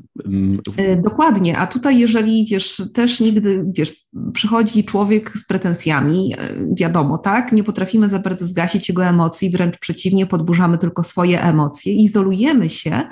[0.78, 6.34] Y, dokładnie, a tutaj jeżeli, wiesz, też nigdy, wiesz, przychodzi człowiek z pretensjami,
[6.76, 11.92] wiadomo, tak, nie potrafimy za bardzo zgasić jego emocji, wręcz przeciwnie, podburzamy tylko swoje emocje,
[11.92, 13.02] izolujemy się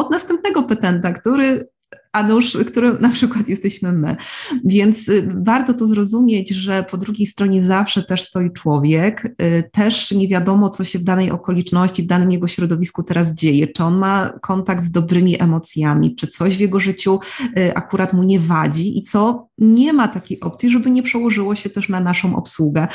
[0.00, 1.68] od następnego petenta, który
[2.12, 4.16] a nóż, którym na przykład jesteśmy my.
[4.64, 10.10] Więc y, warto to zrozumieć, że po drugiej stronie zawsze też stoi człowiek, y, też
[10.10, 13.98] nie wiadomo, co się w danej okoliczności, w danym jego środowisku teraz dzieje, czy on
[13.98, 17.18] ma kontakt z dobrymi emocjami, czy coś w jego życiu
[17.58, 21.70] y, akurat mu nie wadzi i co nie ma takiej opcji, żeby nie przełożyło się
[21.70, 22.88] też na naszą obsługę.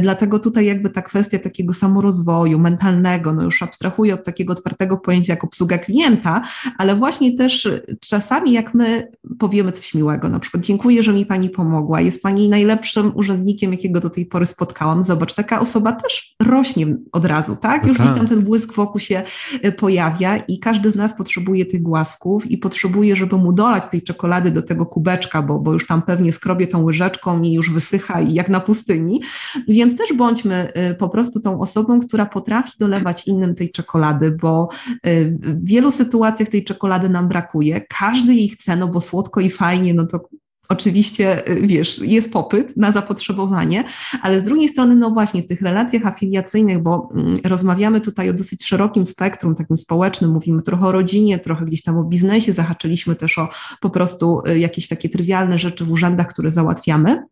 [0.00, 5.32] Dlatego tutaj jakby ta kwestia takiego samorozwoju mentalnego, no już abstrahuję od takiego otwartego pojęcia
[5.32, 6.42] jak obsługa klienta,
[6.78, 7.68] ale właśnie też
[8.00, 12.22] czasami czasami jak my powiemy coś miłego, na przykład dziękuję, że mi pani pomogła, jest
[12.22, 15.02] pani najlepszym urzędnikiem, jakiego do tej pory spotkałam.
[15.02, 17.86] Zobacz, taka osoba też rośnie od razu, tak?
[17.86, 18.28] Już gdzieś tam tak.
[18.28, 19.22] ten błysk wokół się
[19.64, 24.02] y, pojawia i każdy z nas potrzebuje tych głasków i potrzebuje, żeby mu dolać tej
[24.02, 28.20] czekolady do tego kubeczka, bo, bo już tam pewnie skrobie tą łyżeczką i już wysycha
[28.20, 29.22] i jak na pustyni.
[29.68, 34.68] Więc też bądźmy y, po prostu tą osobą, która potrafi dolewać innym tej czekolady, bo
[35.04, 37.80] w wielu sytuacjach tej czekolady nam brakuje.
[37.88, 40.28] Każdy jej chce, no bo słodko i fajnie, no to
[40.68, 43.84] Oczywiście, y, wiesz, jest popyt na zapotrzebowanie,
[44.22, 48.32] ale z drugiej strony, no właśnie, w tych relacjach afiliacyjnych, bo mm, rozmawiamy tutaj o
[48.32, 53.14] dosyć szerokim spektrum, takim społecznym, mówimy trochę o rodzinie, trochę gdzieś tam o biznesie, zahaczyliśmy
[53.14, 53.48] też o
[53.80, 57.22] po prostu y, jakieś takie trywialne rzeczy w urzędach, które załatwiamy.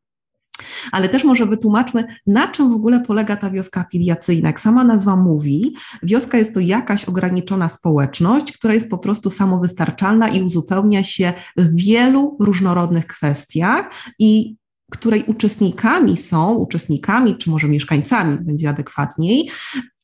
[0.93, 4.49] Ale też może wytłumaczmy, na czym w ogóle polega ta wioska afiliacyjna.
[4.49, 10.29] Jak sama nazwa mówi, wioska jest to jakaś ograniczona społeczność, która jest po prostu samowystarczalna
[10.29, 14.57] i uzupełnia się w wielu różnorodnych kwestiach i
[14.91, 19.51] której uczestnikami są, uczestnikami, czy może mieszkańcami, będzie adekwatniej,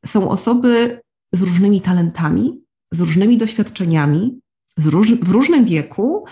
[0.06, 1.00] są osoby
[1.32, 2.60] z różnymi talentami,
[2.92, 4.40] z różnymi doświadczeniami,
[4.76, 6.24] z róż, w różnym wieku,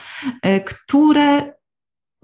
[0.43, 1.53] e, które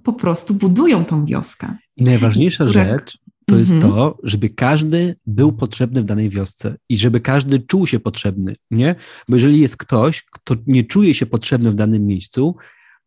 [0.03, 1.77] po prostu budują tą wioskę.
[1.97, 3.93] I najważniejsza rzecz to jest mhm.
[3.93, 8.95] to, żeby każdy był potrzebny w danej wiosce i żeby każdy czuł się potrzebny, nie?
[9.29, 12.57] Bo jeżeli jest ktoś, kto nie czuje się potrzebny w danym miejscu,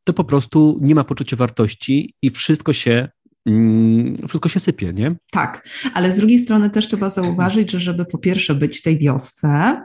[0.04, 3.10] to po prostu nie ma poczucia wartości i wszystko się
[3.46, 5.16] mm, wszystko się sypie, nie?
[5.32, 8.98] Tak, ale z drugiej strony też trzeba zauważyć, że żeby po pierwsze być w tej
[8.98, 9.82] wiosce,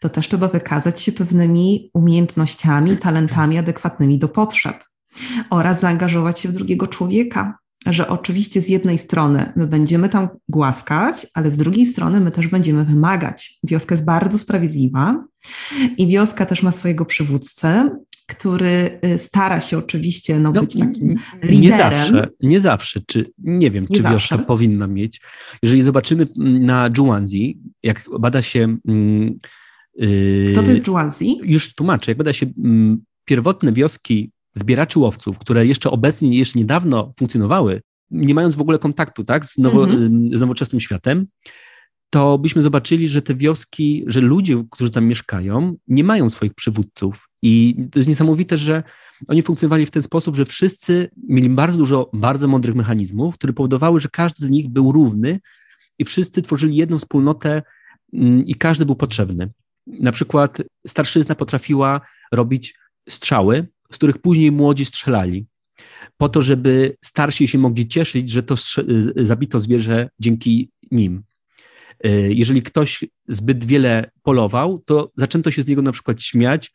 [0.00, 4.84] to też trzeba wykazać się pewnymi umiejętnościami, talentami adekwatnymi do potrzeb
[5.50, 7.58] oraz zaangażować się w drugiego człowieka.
[7.86, 12.48] Że oczywiście z jednej strony my będziemy tam głaskać, ale z drugiej strony my też
[12.48, 13.58] będziemy wymagać.
[13.64, 15.24] Wioska jest bardzo sprawiedliwa
[15.98, 17.90] i wioska też ma swojego przywódcę,
[18.26, 21.60] który y, stara się oczywiście no, no, być takim liderem.
[21.62, 24.18] Nie zawsze, nie zawsze, czy nie wiem, nie czy zawsze.
[24.18, 25.20] wioska powinna mieć.
[25.62, 28.76] Jeżeli zobaczymy mm, na Juanzi, jak bada się...
[29.96, 31.40] Yy, Kto to jest Juanzi?
[31.42, 32.10] Już tłumaczę.
[32.10, 38.34] Jak bada się yy, pierwotne wioski zbieraczy łowców, które jeszcze obecnie, jeszcze niedawno funkcjonowały, nie
[38.34, 40.28] mając w ogóle kontaktu tak, z, nowo, mhm.
[40.34, 41.26] z nowoczesnym światem,
[42.10, 47.28] to byśmy zobaczyli, że te wioski, że ludzie, którzy tam mieszkają, nie mają swoich przywódców.
[47.42, 48.82] I to jest niesamowite, że
[49.28, 54.00] oni funkcjonowali w ten sposób, że wszyscy mieli bardzo dużo bardzo mądrych mechanizmów, które powodowały,
[54.00, 55.40] że każdy z nich był równy
[55.98, 57.62] i wszyscy tworzyli jedną wspólnotę
[58.46, 59.50] i każdy był potrzebny.
[59.86, 62.00] Na przykład starszyzna potrafiła
[62.32, 62.74] robić
[63.08, 65.46] strzały, z których później młodzi strzelali,
[66.16, 68.54] po to, żeby starsi się mogli cieszyć, że to
[69.16, 71.22] zabito zwierzę dzięki nim.
[72.04, 76.72] E, jeżeli ktoś zbyt wiele polował, to zaczęto się z niego na przykład śmiać,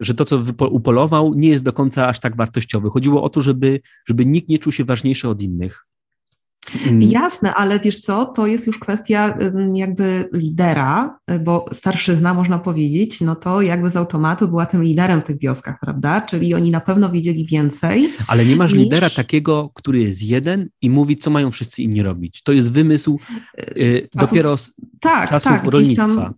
[0.00, 2.90] że to, co upolował, nie jest do końca aż tak wartościowe.
[2.90, 5.86] Chodziło o to, żeby, żeby nikt nie czuł się ważniejszy od innych.
[6.86, 7.02] Mm.
[7.02, 9.38] Jasne, ale wiesz co, to jest już kwestia
[9.74, 15.24] jakby lidera, bo starszyzna można powiedzieć, no to jakby z automatu była tym liderem w
[15.24, 16.20] tych wioskach, prawda?
[16.20, 18.12] Czyli oni na pewno wiedzieli więcej.
[18.28, 18.82] Ale nie masz niż...
[18.82, 22.42] lidera takiego, który jest jeden i mówi, co mają wszyscy inni robić.
[22.42, 23.18] To jest wymysł
[23.76, 26.06] yy, dopiero z, tak, z czasów tak, rolnictwa.
[26.06, 26.34] Tam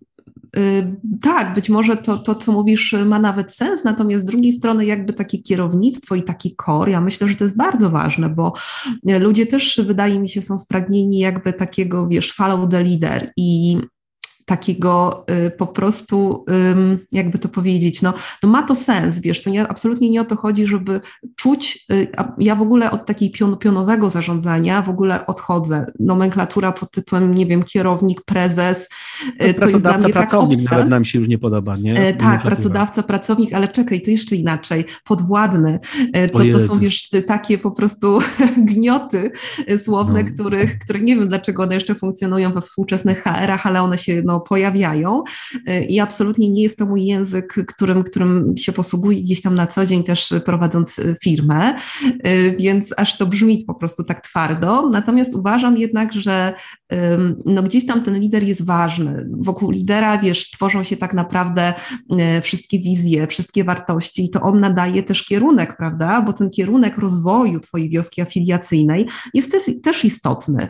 [1.20, 5.12] tak, być może to, to, co mówisz, ma nawet sens, natomiast z drugiej strony, jakby
[5.12, 8.52] takie kierownictwo i taki kor, ja myślę, że to jest bardzo ważne, bo
[9.20, 13.78] ludzie też, wydaje mi się, są spragnieni jakby takiego, wiesz, follow the leader i
[14.44, 16.44] takiego y, po prostu,
[17.12, 20.36] jakby to powiedzieć, no, no ma to sens, wiesz, to nie, absolutnie nie o to
[20.36, 21.00] chodzi, żeby
[21.36, 26.90] czuć, y, ja w ogóle od takiej pion, pionowego zarządzania w ogóle odchodzę, nomenklatura pod
[26.90, 28.88] tytułem, nie wiem, kierownik, prezes,
[29.40, 31.94] no, to jest dla mnie tak pracownik tak nawet nam się już nie podoba, nie?
[31.94, 35.80] E, tak, pracodawca, pracownik, ale czekaj, to jeszcze inaczej, podwładny,
[36.12, 38.18] e, to, to są, wiesz, takie po prostu
[38.72, 39.30] gnioty
[39.78, 40.30] słowne, no.
[40.34, 44.31] których, które nie wiem, dlaczego one jeszcze funkcjonują we współczesnych HR-ach, ale one się, no,
[44.40, 45.22] pojawiają
[45.68, 49.66] y, i absolutnie nie jest to mój język, którym, którym się posługuję gdzieś tam na
[49.66, 51.76] co dzień też prowadząc y, firmę,
[52.26, 54.88] y, więc aż to brzmi po prostu tak twardo.
[54.88, 56.54] Natomiast uważam jednak, że
[57.46, 59.28] no gdzieś tam ten lider jest ważny.
[59.40, 61.74] Wokół lidera, wiesz, tworzą się tak naprawdę
[62.42, 66.22] wszystkie wizje, wszystkie wartości i to on nadaje też kierunek, prawda?
[66.22, 70.68] Bo ten kierunek rozwoju Twojej wioski afiliacyjnej jest też, też istotny.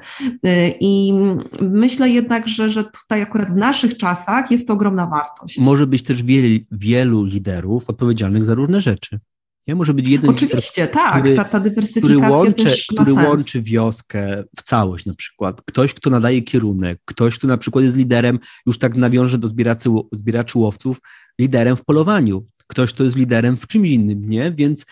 [0.81, 1.13] I
[1.61, 5.59] myślę jednak, że, że tutaj akurat w naszych czasach jest to ogromna wartość.
[5.59, 9.21] Może być też wielu, wielu liderów odpowiedzialnych za różne rzeczy.
[9.67, 9.75] Nie?
[9.75, 14.45] Może być jeden Oczywiście, tak, który, ta, ta dywersyfikacja który łączy, też który łączy wioskę
[14.57, 15.63] w całość na przykład.
[15.63, 19.91] Ktoś, kto nadaje kierunek, ktoś, kto na przykład jest liderem, już tak nawiąże do zbieraczy,
[20.13, 21.01] zbieraczy łowców,
[21.41, 22.47] liderem w polowaniu.
[22.67, 24.53] ktoś, kto jest liderem w czymś innym, nie?
[24.53, 24.87] Więc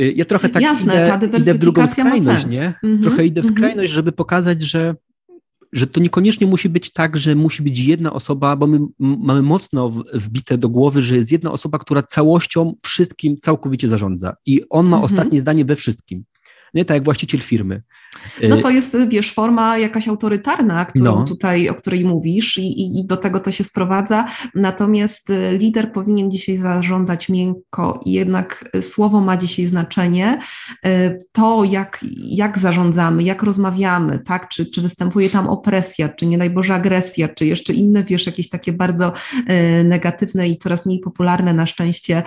[0.00, 2.74] y, ja trochę tak Jasne, idę, idę w drugą skrajność, nie?
[2.82, 3.56] Mm -hmm, trochę idę w mhm.
[3.56, 4.94] skrajność, żeby pokazać, że
[5.72, 9.90] że to niekoniecznie musi być tak, że musi być jedna osoba, bo my mamy mocno
[10.14, 14.36] wbite do głowy, że jest jedna osoba, która całością, wszystkim całkowicie zarządza.
[14.46, 15.04] I on ma mhm.
[15.04, 16.24] ostatnie zdanie we wszystkim.
[16.74, 17.82] Nie tak jak właściciel firmy.
[18.42, 21.24] No to jest, wiesz, forma jakaś autorytarna, którą no.
[21.24, 24.26] tutaj, o której mówisz i, i do tego to się sprowadza.
[24.54, 30.40] Natomiast y, lider powinien dzisiaj zarządzać miękko i jednak y, słowo ma dzisiaj znaczenie.
[30.86, 36.38] Y, to, jak, jak zarządzamy, jak rozmawiamy, tak, czy, czy występuje tam opresja, czy nie
[36.38, 39.12] daj Boże agresja, czy jeszcze inne, wiesz, jakieś takie bardzo
[39.84, 42.22] negatywne i coraz mniej popularne na szczęście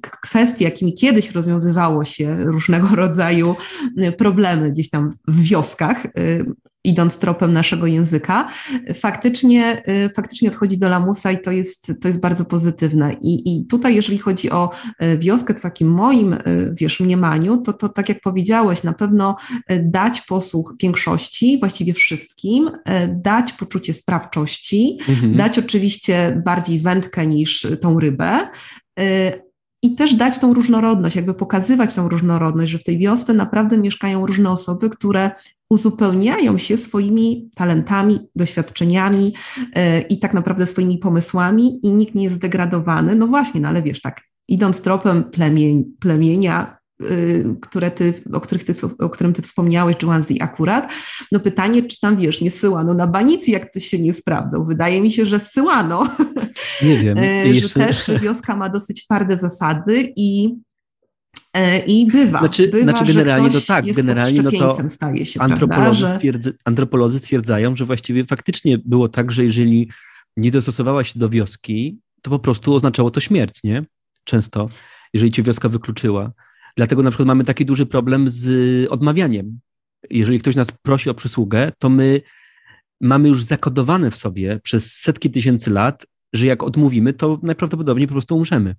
[0.00, 2.99] kwestie, jakimi kiedyś rozwiązywało się różnego rodzaju
[4.18, 6.44] problemy, gdzieś tam w wioskach, y,
[6.84, 8.48] idąc tropem naszego języka,
[8.94, 13.12] faktycznie, y, faktycznie odchodzi do lamusa i to jest, to jest bardzo pozytywne.
[13.12, 14.70] I, I tutaj, jeżeli chodzi o
[15.02, 16.36] y, wioskę w takim moim,
[16.72, 19.36] wiesz, mniemaniu, to, to tak jak powiedziałeś, na pewno
[19.80, 22.70] dać posłuch większości, właściwie wszystkim,
[23.08, 25.36] dać poczucie sprawczości, mhm.
[25.36, 28.48] dać oczywiście bardziej wędkę niż tą rybę,
[29.82, 34.26] i też dać tą różnorodność, jakby pokazywać tą różnorodność, że w tej wiosce naprawdę mieszkają
[34.26, 35.30] różne osoby, które
[35.70, 42.36] uzupełniają się swoimi talentami, doświadczeniami yy, i tak naprawdę swoimi pomysłami i nikt nie jest
[42.36, 43.14] zdegradowany.
[43.14, 46.79] No właśnie, no ale wiesz, tak, idąc tropem plemień, plemienia,
[47.60, 50.92] które ty, o, których ty, o którym ty wspomniałeś, Joanzi akurat,
[51.32, 54.64] no pytanie, czy tam, wiesz, nie syłano na banicy, jak to się nie sprawdzał.
[54.64, 56.08] Wydaje mi się, że syłano.
[56.82, 57.18] Nie wiem.
[57.46, 60.54] Y, że też wioska ma dosyć twarde zasady i
[61.56, 66.00] y, i bywa, znaczy, bywa znaczy generalnie, no tak, generalnie no to staje się, antropolodzy,
[66.00, 69.90] prawda, stwierdza, antropolodzy stwierdzają, że właściwie faktycznie było tak, że jeżeli
[70.36, 73.84] nie dostosowała się do wioski, to po prostu oznaczało to śmierć, nie?
[74.24, 74.66] Często,
[75.14, 76.32] jeżeli cię wioska wykluczyła.
[76.76, 79.60] Dlatego na przykład mamy taki duży problem z odmawianiem.
[80.10, 82.20] Jeżeli ktoś nas prosi o przysługę, to my
[83.00, 88.14] mamy już zakodowane w sobie przez setki tysięcy lat, że jak odmówimy, to najprawdopodobniej po
[88.14, 88.74] prostu umrzemy.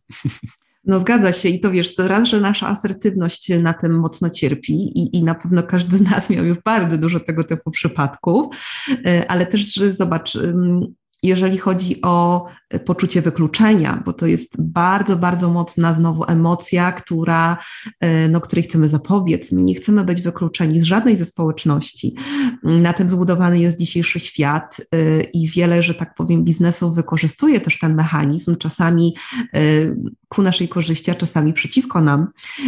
[0.85, 4.73] No zgadza się i to wiesz, to raz, że nasza asertywność na tym mocno cierpi
[4.73, 8.55] i, i na pewno każdy z nas miał już bardzo dużo tego typu przypadków,
[9.05, 10.37] e, ale też, że zobacz,
[11.23, 12.45] jeżeli chodzi o
[12.79, 17.57] poczucie wykluczenia, bo to jest bardzo, bardzo mocna znowu emocja, która,
[17.99, 19.51] e, no, której chcemy zapobiec.
[19.51, 22.15] My nie chcemy być wykluczeni z żadnej ze społeczności.
[22.63, 27.79] Na tym zbudowany jest dzisiejszy świat e, i wiele, że tak powiem, biznesów wykorzystuje też
[27.79, 29.15] ten mechanizm, czasami
[30.29, 32.27] ku naszej korzyści, a czasami przeciwko nam.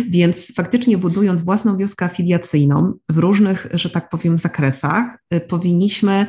[0.09, 6.25] Więc faktycznie budując własną wioskę afiliacyjną w różnych, że tak powiem, zakresach, powinniśmy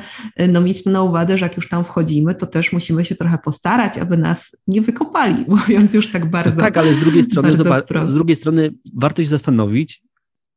[0.49, 3.37] no, mieć na uwadze, że jak już tam wchodzi wchodzimy, to też musimy się trochę
[3.65, 6.61] postarać, aby nas nie wykopali, mówiąc już tak bardzo.
[6.61, 10.03] tak, ale z drugiej strony, zobacz, z drugiej strony warto się zastanowić,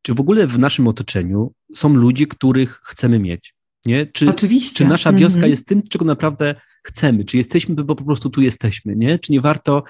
[0.02, 3.54] czy w ogóle w naszym otoczeniu są ludzie, których chcemy mieć.
[3.86, 4.06] Nie?
[4.06, 4.84] Czy, Oczywiście.
[4.84, 5.50] Czy nasza wioska mhm.
[5.50, 7.24] jest tym, czego naprawdę chcemy?
[7.24, 8.96] Czy jesteśmy, bo po prostu tu jesteśmy?
[8.96, 9.18] Nie?
[9.18, 9.84] Czy nie warto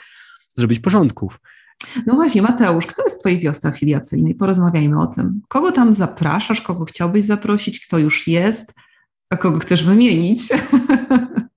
[0.57, 1.41] zrobić porządków?
[2.07, 4.35] No właśnie, Mateusz, kto jest w Twojej wiosce afiliacyjnej?
[4.35, 5.41] Porozmawiajmy o tym.
[5.49, 8.75] Kogo tam zapraszasz, kogo chciałbyś zaprosić, kto już jest,
[9.31, 10.41] a kogo chcesz wymienić?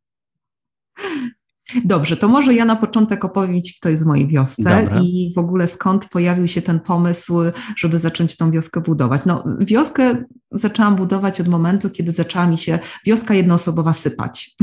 [1.86, 5.01] Dobrze, to może ja na początek opowiem Ci, kto jest w mojej wiosce Dobra.
[5.01, 7.34] i w ogóle skąd pojawił się ten pomysł,
[7.77, 9.25] żeby zacząć tą wioskę budować.
[9.25, 14.55] No, wioskę zaczęłam budować od momentu, kiedy zaczęła mi się wioska jednoosobowa sypać.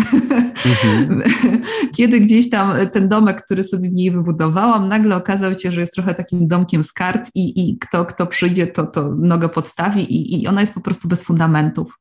[0.67, 1.23] Mhm.
[1.97, 5.95] kiedy gdzieś tam ten domek, który sobie w niej wybudowałam, nagle okazał się, że jest
[5.95, 10.43] trochę takim domkiem z kart i, i kto, kto przyjdzie, to, to nogę podstawi i,
[10.43, 11.99] i ona jest po prostu bez fundamentów.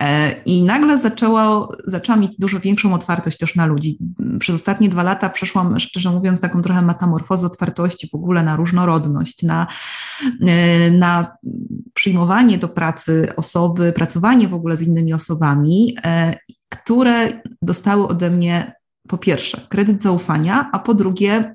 [0.00, 3.98] E, I nagle zaczęło, zaczęłam mieć dużo większą otwartość też na ludzi.
[4.40, 9.42] Przez ostatnie dwa lata przeszłam, szczerze mówiąc, taką trochę metamorfozę otwartości w ogóle na różnorodność,
[9.42, 9.66] na,
[10.46, 11.36] e, na
[11.94, 16.34] przyjmowanie do pracy osoby, pracowanie w ogóle z innymi osobami, e,
[16.68, 17.28] które
[17.62, 18.72] dostały ode mnie
[19.08, 21.54] po pierwsze kredyt zaufania, a po drugie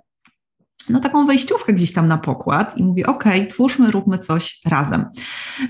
[0.90, 5.06] no taką wejściówkę gdzieś tam na pokład i mówię, ok, twórzmy, róbmy coś razem.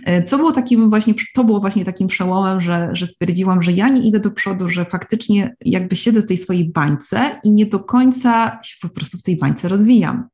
[0.06, 3.90] E, co było takim właśnie, to było właśnie takim przełomem, że, że stwierdziłam, że ja
[3.90, 7.80] nie idę do przodu, że faktycznie jakby siedzę w tej swojej bańce i nie do
[7.80, 10.28] końca się po prostu w tej bańce rozwijam.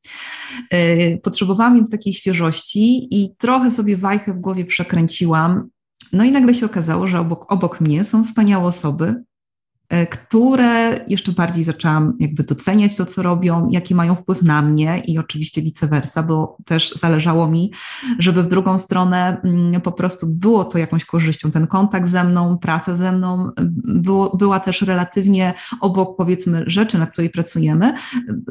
[0.71, 5.69] E, potrzebowałam więc takiej świeżości i trochę sobie wajchę w głowie przekręciłam.
[6.13, 9.23] No i nagle się okazało, że obok, obok mnie są wspaniałe osoby,
[10.11, 15.17] które jeszcze bardziej zaczęłam jakby doceniać to, co robią, jaki mają wpływ na mnie i
[15.17, 17.71] oczywiście vice versa, bo też zależało mi,
[18.19, 21.51] żeby w drugą stronę mm, po prostu było to jakąś korzyścią.
[21.51, 23.49] Ten kontakt ze mną, praca ze mną
[23.83, 27.93] było, była też relatywnie obok powiedzmy rzeczy, nad której pracujemy,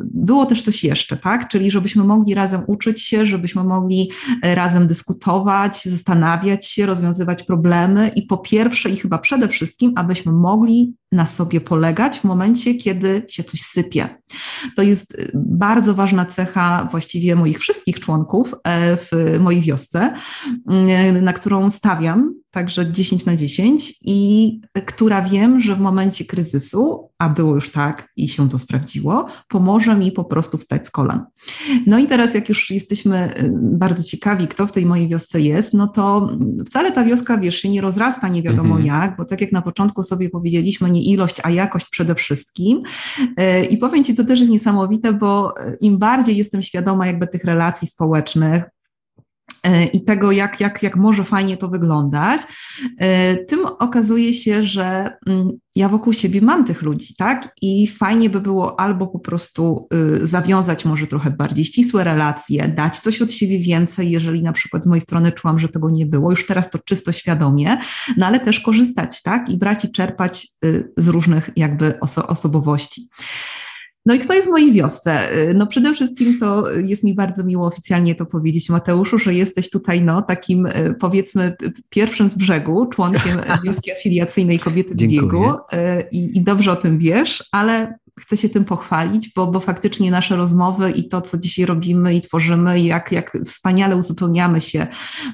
[0.05, 1.49] było też coś jeszcze, tak?
[1.49, 4.11] Czyli żebyśmy mogli razem uczyć się, żebyśmy mogli
[4.43, 10.32] e, razem dyskutować, zastanawiać się, rozwiązywać problemy i po pierwsze i chyba przede wszystkim, abyśmy
[10.32, 14.09] mogli na sobie polegać w momencie, kiedy się coś sypie.
[14.76, 19.11] To jest y, bardzo ważna cecha właściwie moich wszystkich członków e, w
[19.41, 20.14] mojej wiosce,
[21.16, 27.11] y, na którą stawiam także 10 na 10 i która wiem, że w momencie kryzysu,
[27.18, 31.24] a było już tak i się to sprawdziło, pomoże mi po prostu wstać z kolan.
[31.86, 35.74] No i teraz jak już jesteśmy y, bardzo ciekawi, kto w tej mojej wiosce jest,
[35.74, 36.30] no to
[36.66, 38.86] wcale ta wioska, wiesz, się nie rozrasta nie wiadomo mhm.
[38.86, 42.80] jak, bo tak jak na początku sobie powiedzieliśmy, nie ilość, a jakość przede wszystkim.
[43.20, 47.44] Y, I powiem Ci, to też jest niesamowite, bo im bardziej jestem świadoma jakby tych
[47.44, 48.80] relacji społecznych, E,
[49.92, 52.40] i tego, jak, jak, jak może fajnie to wyglądać,
[52.98, 57.55] e, tym okazuje się, że mm, ja wokół siebie mam tych ludzi, tak?
[57.62, 59.88] I fajnie by było albo po prostu
[60.22, 64.84] y, zawiązać może trochę bardziej ścisłe relacje, dać coś od siebie więcej, jeżeli na przykład
[64.84, 67.78] z mojej strony czułam, że tego nie było, już teraz to czysto świadomie,
[68.16, 69.48] no ale też korzystać, tak?
[69.48, 73.09] I brać i czerpać y, z różnych jakby oso osobowości.
[74.07, 75.38] No i kto jest w mojej wiosce?
[75.51, 79.70] Y, no przede wszystkim to jest mi bardzo miło oficjalnie to powiedzieć, Mateuszu, że jesteś
[79.70, 81.57] tutaj no, takim y, powiedzmy
[81.88, 85.44] pierwszym z brzegu, członkiem wioski afiliacyjnej Kobiety w Biegu
[86.12, 90.36] i, i dobrze o tym wiesz, ale chcę się tym pochwalić, bo, bo faktycznie nasze
[90.36, 94.86] rozmowy i to, co dzisiaj robimy i tworzymy, jak, jak wspaniale uzupełniamy się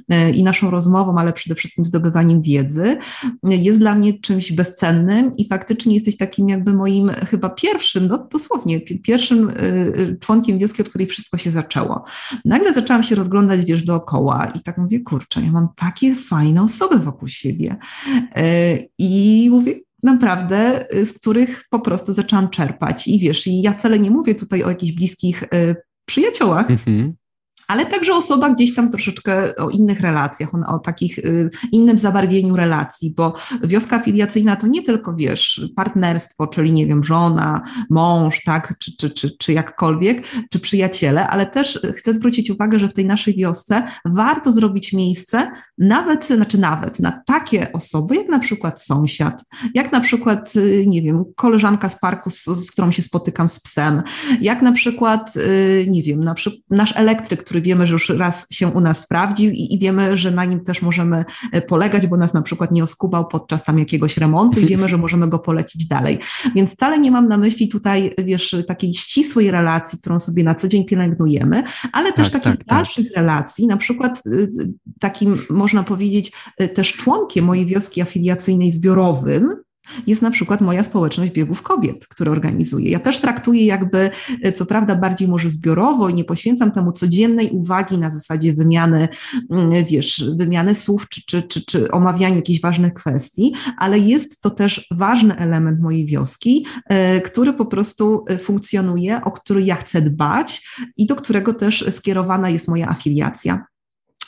[0.09, 2.97] e, i naszą rozmową, ale przede wszystkim zdobywaniem wiedzy,
[3.43, 8.81] jest dla mnie czymś bezcennym i faktycznie jesteś takim jakby moim chyba pierwszym, no dosłownie
[8.81, 9.55] pierwszym e,
[10.17, 12.05] członkiem wioski, od której wszystko się zaczęło.
[12.45, 16.99] Nagle zaczęłam się rozglądać, wiesz, dookoła i tak mówię, kurczę, ja mam takie fajne osoby
[16.99, 17.77] wokół siebie.
[18.99, 23.09] I mówię, naprawdę, y, z których po prostu zaczęłam czerpać.
[23.09, 25.77] I wiesz, i ja wcale nie mówię tutaj o jakichś bliskich y,
[26.07, 27.13] przyjaciołach, mm-hmm
[27.69, 32.57] ale także osoba gdzieś tam troszeczkę o innych relacjach, o, o takich y, innym zabarwieniu
[32.57, 38.75] relacji, bo wioska filiacyjna to nie tylko, wiesz, partnerstwo, czyli nie wiem, żona, mąż, tak,
[38.79, 43.07] czy, czy, czy, czy jakkolwiek, czy przyjaciele, ale też chcę zwrócić uwagę, że w tej
[43.07, 49.45] naszej wiosce warto zrobić miejsce nawet, znaczy nawet na takie osoby, jak na przykład sąsiad,
[49.75, 53.61] jak na przykład, y, nie wiem, koleżanka z parku, z, z którą się spotykam z
[53.61, 54.03] psem,
[54.41, 58.09] jak na przykład, y, nie wiem, na przykład nasz elektryk, który który wiemy, że już
[58.09, 62.07] raz się u nas sprawdził i, i, wiemy, że na nim też możemy e, polegać,
[62.07, 65.39] bo nas na przykład nie oskubał podczas tam jakiegoś remontu i wiemy, że możemy go
[65.39, 66.19] polecić dalej.
[66.55, 70.69] Więc wcale nie mam na myśli tutaj, wiesz, takiej ścisłej relacji, którą sobie na co
[70.69, 72.79] dzień pielęgnujemy, ale też tak, takich tak, tak.
[72.79, 73.17] dalszych tak.
[73.17, 74.49] relacji, na przykład y,
[75.01, 76.33] takim, można powiedzieć,
[76.63, 79.66] y, też członkiem mojej wioski afiliacyjnej zbiorowym,
[80.07, 82.91] jest na przykład moja społeczność biegów kobiet, które organizuję.
[82.91, 84.11] Ja też traktuję jakby,
[84.43, 89.09] e, co prawda, bardziej może zbiorowo i nie poświęcam temu codziennej uwagi na zasadzie wymiany,
[89.51, 94.51] mm, wiesz, wymiany słów czy, czy, czy, czy omawiania jakichś ważnych kwestii, ale jest to
[94.51, 100.03] też ważny element mojej wioski, e, który po prostu e, funkcjonuje, o który ja chcę
[100.03, 103.65] dbać i do którego też skierowana jest moja afiliacja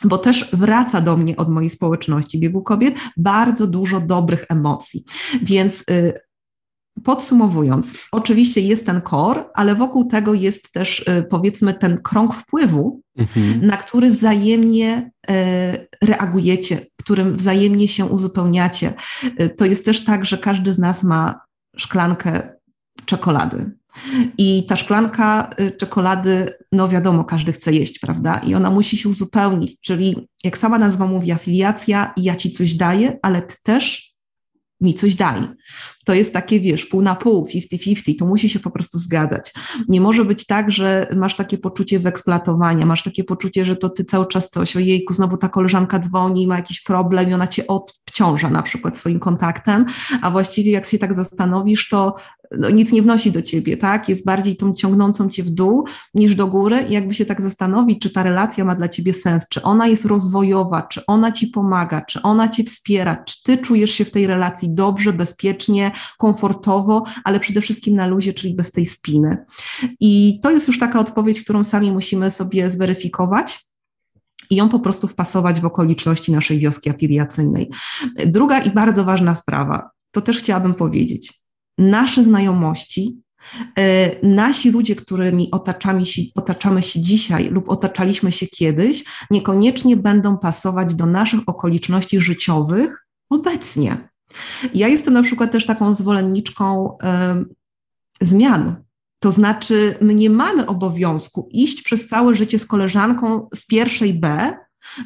[0.05, 5.05] bo też wraca do mnie od mojej społeczności biegu kobiet bardzo dużo dobrych emocji.
[5.43, 6.13] Więc y,
[7.05, 13.01] Podsumowując, oczywiście jest ten core, ale wokół tego jest też y, powiedzmy ten krąg wpływu,
[13.17, 13.67] mhm.
[13.67, 15.35] na który wzajemnie y,
[16.03, 18.95] reagujecie, którym wzajemnie się uzupełniacie.
[19.57, 21.41] To jest też tak, że każdy z nas ma
[21.77, 22.57] szklankę
[23.05, 23.78] czekolady.
[24.39, 28.39] I ta szklanka y, czekolady, no wiadomo, każdy chce jeść, prawda?
[28.39, 33.19] I ona musi się uzupełnić, czyli jak sama nazwa mówi, afiliacja, ja ci coś daję,
[33.23, 34.09] ale ty też
[34.81, 35.41] mi coś daj.
[36.05, 39.53] To jest takie, wiesz, pół na pół, 50-50, to musi się po prostu zgadzać.
[39.89, 44.05] Nie może być tak, że masz takie poczucie wyeksploatowania, masz takie poczucie, że to ty
[44.05, 48.51] cały czas coś, ojejku, znowu ta koleżanka dzwoni, ma jakiś problem i ona cię obciąża
[48.51, 49.87] na przykład swoim kontaktem,
[50.23, 52.17] a właściwie jak się tak zastanowisz, to
[52.59, 54.09] no, nic nie wnosi do ciebie, tak?
[54.09, 55.85] Jest bardziej tą ciągnącą cię w dół
[56.15, 59.47] niż do góry i jakby się tak zastanowić, czy ta relacja ma dla ciebie sens,
[59.51, 63.91] czy ona jest rozwojowa, czy ona ci pomaga, czy ona cię wspiera, czy ty czujesz
[63.91, 68.87] się w tej relacji dobrze, bezpiecznie, komfortowo, ale przede wszystkim na luzie, czyli bez tej
[68.87, 69.37] spiny.
[70.01, 73.69] I to jest już taka odpowiedź, którą sami musimy sobie zweryfikować
[74.51, 77.71] i ją po prostu wpasować w okoliczności naszej wioski afiliacyjnej.
[78.27, 81.38] Druga i bardzo ważna sprawa, to też chciałabym powiedzieć
[81.79, 83.23] nasze znajomości,
[83.79, 90.39] e, nasi ludzie, którymi otaczamy się, otaczamy się dzisiaj lub otaczaliśmy się kiedyś, niekoniecznie będą
[90.39, 94.09] pasować do naszych okoliczności życiowych obecnie.
[94.75, 96.97] Ja jestem na przykład też taką zwolenniczką
[98.23, 98.77] y, zmian.
[99.19, 104.55] To znaczy, my nie mamy obowiązku iść przez całe życie z koleżanką z pierwszej B,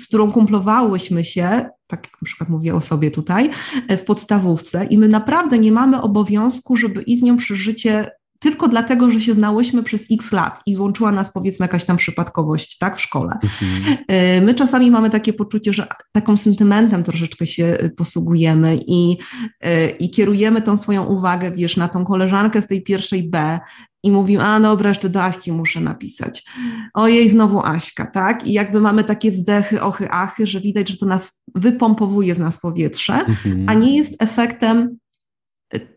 [0.00, 3.50] z którą kumplowałyśmy się, tak jak na przykład mówię o sobie tutaj,
[3.88, 8.10] e, w podstawówce, i my naprawdę nie mamy obowiązku, żeby iść z nią przez życie
[8.42, 12.78] tylko dlatego, że się znałyśmy przez x lat i łączyła nas powiedzmy jakaś tam przypadkowość,
[12.78, 13.38] tak, w szkole.
[13.42, 13.98] Mhm.
[14.08, 19.18] E, my czasami mamy takie poczucie, że taką sentymentem troszeczkę się e, posługujemy i,
[20.00, 23.60] i kierujemy tą swoją uwagę, wiesz, na tą koleżankę z tej pierwszej B,
[24.04, 26.44] i mówimy, a dobra, jeszcze do Aśki muszę napisać.
[26.94, 28.46] Ojej, znowu Aśka, tak?
[28.46, 32.60] I jakby mamy takie wzdechy, ochy, achy, że widać, że to nas wypompowuje z nas
[32.60, 33.68] powietrze, mhm.
[33.68, 34.98] a nie jest efektem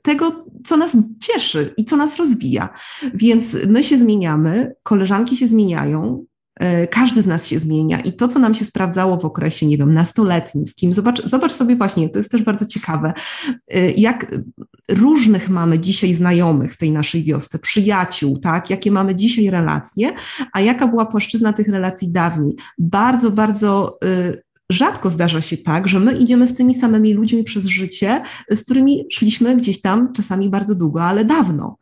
[0.02, 2.70] tego, co nas cieszy i co nas rozwija.
[3.14, 6.26] Więc my się zmieniamy, koleżanki się zmieniają,
[6.60, 9.78] E, każdy z nas się zmienia i to, co nam się sprawdzało w okresie, nie
[9.78, 13.14] wiem, nastoletnim, z kim, zobacz, zobacz sobie właśnie, to jest też bardzo ciekawe,
[13.68, 14.36] e, jak
[14.90, 20.12] różnych mamy dzisiaj znajomych w tej naszej wiosce, przyjaciół, tak, jakie mamy dzisiaj relacje,
[20.54, 22.56] a jaka była płaszczyzna tych relacji dawniej.
[22.78, 24.34] Bardzo, bardzo e,
[24.72, 29.06] rzadko zdarza się tak, że my idziemy z tymi samymi ludźmi przez życie, z którymi
[29.12, 31.78] szliśmy gdzieś tam czasami bardzo długo, ale dawno.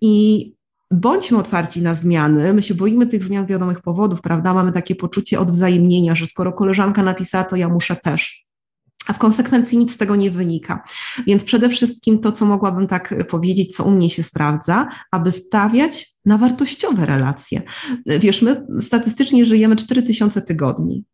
[0.00, 0.46] I
[0.90, 2.54] bądźmy otwarci na zmiany.
[2.54, 4.54] My się boimy tych zmian z wiadomych powodów, prawda?
[4.54, 8.46] Mamy takie poczucie odwzajemnienia, że skoro koleżanka napisała, to ja muszę też.
[9.06, 10.84] A w konsekwencji nic z tego nie wynika.
[11.26, 16.12] Więc przede wszystkim to, co mogłabym tak powiedzieć, co u mnie się sprawdza, aby stawiać
[16.24, 17.62] na wartościowe relacje.
[18.06, 21.04] Wiesz, my statystycznie żyjemy 4000 tygodni.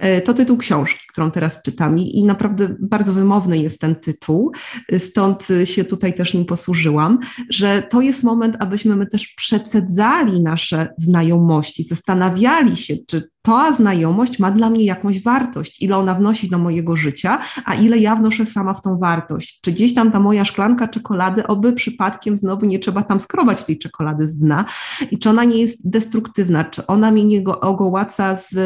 [0.00, 4.52] E, to tytuł książki, którą teraz czytam i naprawdę bardzo wymowny jest ten tytuł,
[4.98, 7.18] stąd się tutaj też nim posłużyłam,
[7.50, 14.38] że to jest moment, abyśmy my też przecedzali nasze znajomości, zastanawiali się, czy ta znajomość
[14.38, 18.46] ma dla mnie jakąś wartość, ile ona wnosi do mojego życia, a ile ja wnoszę
[18.46, 19.60] sama w tą wartość.
[19.60, 23.78] Czy gdzieś tam ta moja szklanka czekolady, oby przypadkiem znowu nie trzeba tam skrobać tej
[23.78, 24.64] czekolady z dna
[25.10, 28.56] i czy ona nie jest destruktywna, czy ona mnie nie ogołaca z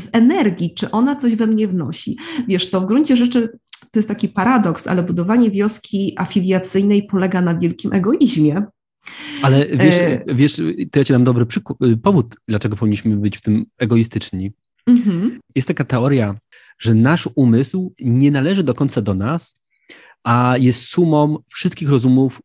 [0.00, 2.18] z energii, czy ona coś we mnie wnosi.
[2.48, 3.48] Wiesz, to w gruncie rzeczy
[3.80, 8.62] to jest taki paradoks, ale budowanie wioski afiliacyjnej polega na wielkim egoizmie.
[9.42, 10.24] Ale wiesz, e...
[10.34, 10.56] wiesz
[10.92, 14.52] to ja ci dam dobry przykład, powód, dlaczego powinniśmy być w tym egoistyczni.
[14.86, 15.40] Mhm.
[15.54, 16.34] Jest taka teoria,
[16.78, 19.54] że nasz umysł nie należy do końca do nas,
[20.24, 22.42] a jest sumą wszystkich rozumów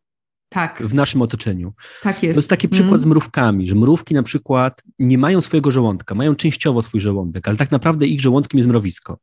[0.56, 0.84] tak.
[0.84, 1.74] w naszym otoczeniu.
[2.01, 2.36] Tak jest.
[2.36, 2.99] To jest taki przykład mm.
[2.99, 7.58] z mrówkami, że mrówki na przykład nie mają swojego żołądka, mają częściowo swój żołądek, ale
[7.58, 9.20] tak naprawdę ich żołądkiem jest mrowisko.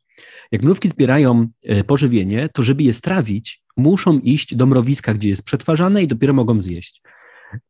[0.52, 5.44] Jak mrówki zbierają e, pożywienie, to żeby je strawić, muszą iść do mrowiska, gdzie jest
[5.44, 7.02] przetwarzane i dopiero mogą zjeść.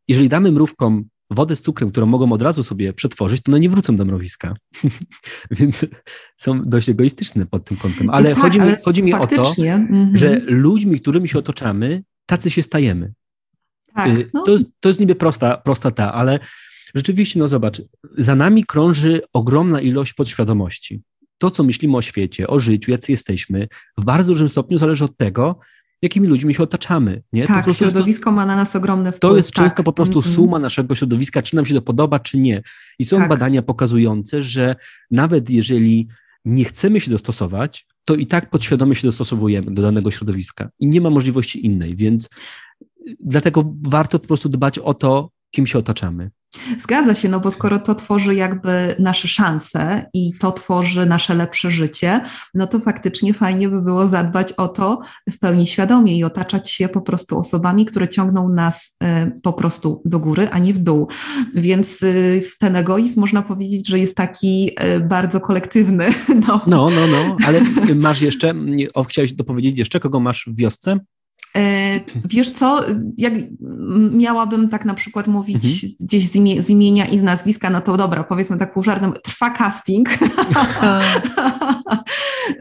[0.09, 3.71] Jeżeli damy mrówkom wodę z cukrem, którą mogą od razu sobie przetworzyć, to one nie
[3.71, 4.55] wrócą do mrowiska.
[5.59, 5.87] Więc
[6.37, 8.11] są dość egoistyczne pod tym kątem.
[8.11, 10.17] Ale tak, chodzi mi, ale chodzi mi o to, mm -hmm.
[10.17, 13.13] że ludźmi, którymi się otaczamy, tacy się stajemy.
[13.95, 14.43] Tak, y, no.
[14.43, 16.39] to, jest, to jest niby prosta, prosta ta, ale
[16.95, 17.83] rzeczywiście, no zobacz,
[18.19, 21.03] za nami krąży ogromna ilość podświadomości.
[21.39, 23.69] To, co myślimy o świecie, o życiu, jacy jesteśmy,
[23.99, 25.59] w bardzo dużym stopniu zależy od tego,
[26.03, 27.23] jakimi ludźmi się otaczamy.
[27.33, 27.47] Nie?
[27.47, 29.21] Tak, to środowisko to, ma na nas ogromny wpływ.
[29.21, 29.65] To jest tak.
[29.65, 32.63] często po prostu mm suma naszego środowiska, czy nam się to podoba, czy nie.
[32.99, 33.29] I są tak.
[33.29, 34.77] badania pokazujące, że
[35.11, 36.09] nawet jeżeli
[36.45, 41.01] nie chcemy się dostosować, to i tak podświadomie się dostosowujemy do danego środowiska i nie
[41.01, 42.29] ma możliwości innej, więc
[43.21, 46.31] dlatego warto po prostu dbać o to, kim się otaczamy.
[46.79, 51.71] Zgadza się, no bo skoro to tworzy jakby nasze szanse i to tworzy nasze lepsze
[51.71, 52.21] życie,
[52.55, 55.01] no to faktycznie fajnie by było zadbać o to
[55.31, 60.03] w pełni świadomie i otaczać się po prostu osobami, które ciągną nas y, po prostu
[60.05, 61.09] do góry, a nie w dół.
[61.55, 66.09] Więc y, ten egoizm można powiedzieć, że jest taki y, bardzo kolektywny.
[66.47, 67.61] No, no, no, no ale
[67.95, 68.55] masz jeszcze,
[69.09, 70.99] chciałeś dopowiedzieć jeszcze, kogo masz w wiosce?
[71.57, 72.81] E, wiesz co,
[73.19, 73.33] jak
[74.13, 75.93] miałabym tak na przykład mówić mhm.
[76.01, 79.13] gdzieś z, imie, z, imienia i z nazwiska, no to dobra, powiedzmy tak pół żartem,
[79.25, 80.09] trwa casting.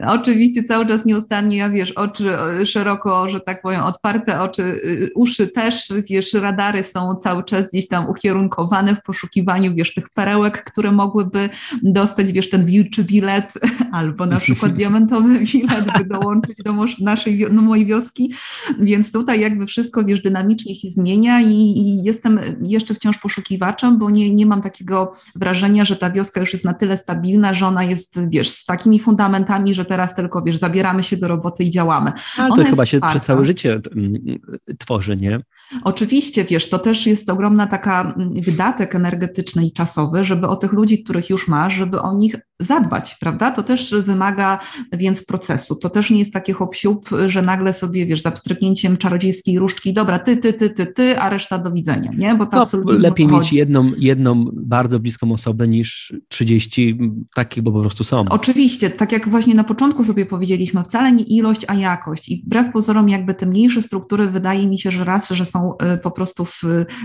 [0.06, 2.30] Oczywiście cały czas nieustannie, ja wiesz, oczy
[2.64, 7.88] szeroko, że tak powiem, otwarte oczy, y, uszy też, wiesz, radary są cały czas gdzieś
[7.88, 11.48] tam ukierunkowane w poszukiwaniu, wiesz, tych perełek, które mogłyby
[11.82, 13.52] dostać, wiesz, ten wilczy bilet
[13.92, 18.32] albo na przykład diamentowy bilet, by dołączyć do naszej, no, mojej wioski
[18.82, 24.10] Więc tutaj jakby wszystko, wiesz, dynamicznie się zmienia i, i, jestem jeszcze wciąż poszukiwaczem, bo
[24.10, 27.84] nie, nie mam takiego wrażenia, że ta wioska już jest na tyle stabilna, że ona
[27.84, 32.12] jest, wiesz, z takimi fundamentami, że teraz tylko, wiesz, zabieramy się do roboty i działamy.
[32.36, 34.14] Ale to chyba się przez całe życie mm,
[34.78, 35.40] tworzy, nie?
[35.84, 40.72] Oczywiście, wiesz, to też jest ogromna taka mm, wydatek energetyczny i czasowy, żeby o tych
[40.72, 43.50] ludzi, których już masz, żeby o nich zadbać, prawda?
[43.50, 44.58] To też wymaga
[44.92, 45.76] więc procesu.
[45.76, 46.72] To też nie jest takie hop
[47.26, 48.30] że nagle sobie, wiesz, za
[48.72, 52.34] pstryknięciem czarodziejskiej różdżki, dobra, ty, ty, ty, ty, ty, a reszta do widzenia, nie?
[52.34, 56.98] Bo to no, absolutnie lepiej mieć jedną, jedną bardzo bliską osobę niż 30
[57.34, 58.24] takich, bo po prostu są.
[58.30, 62.28] Oczywiście, tak jak właśnie na początku sobie powiedzieliśmy, wcale nie ilość, a jakość.
[62.28, 65.98] I wbrew pozorom jakby te mniejsze struktury wydaje mi się, że raz, że są y,
[65.98, 66.62] po prostu w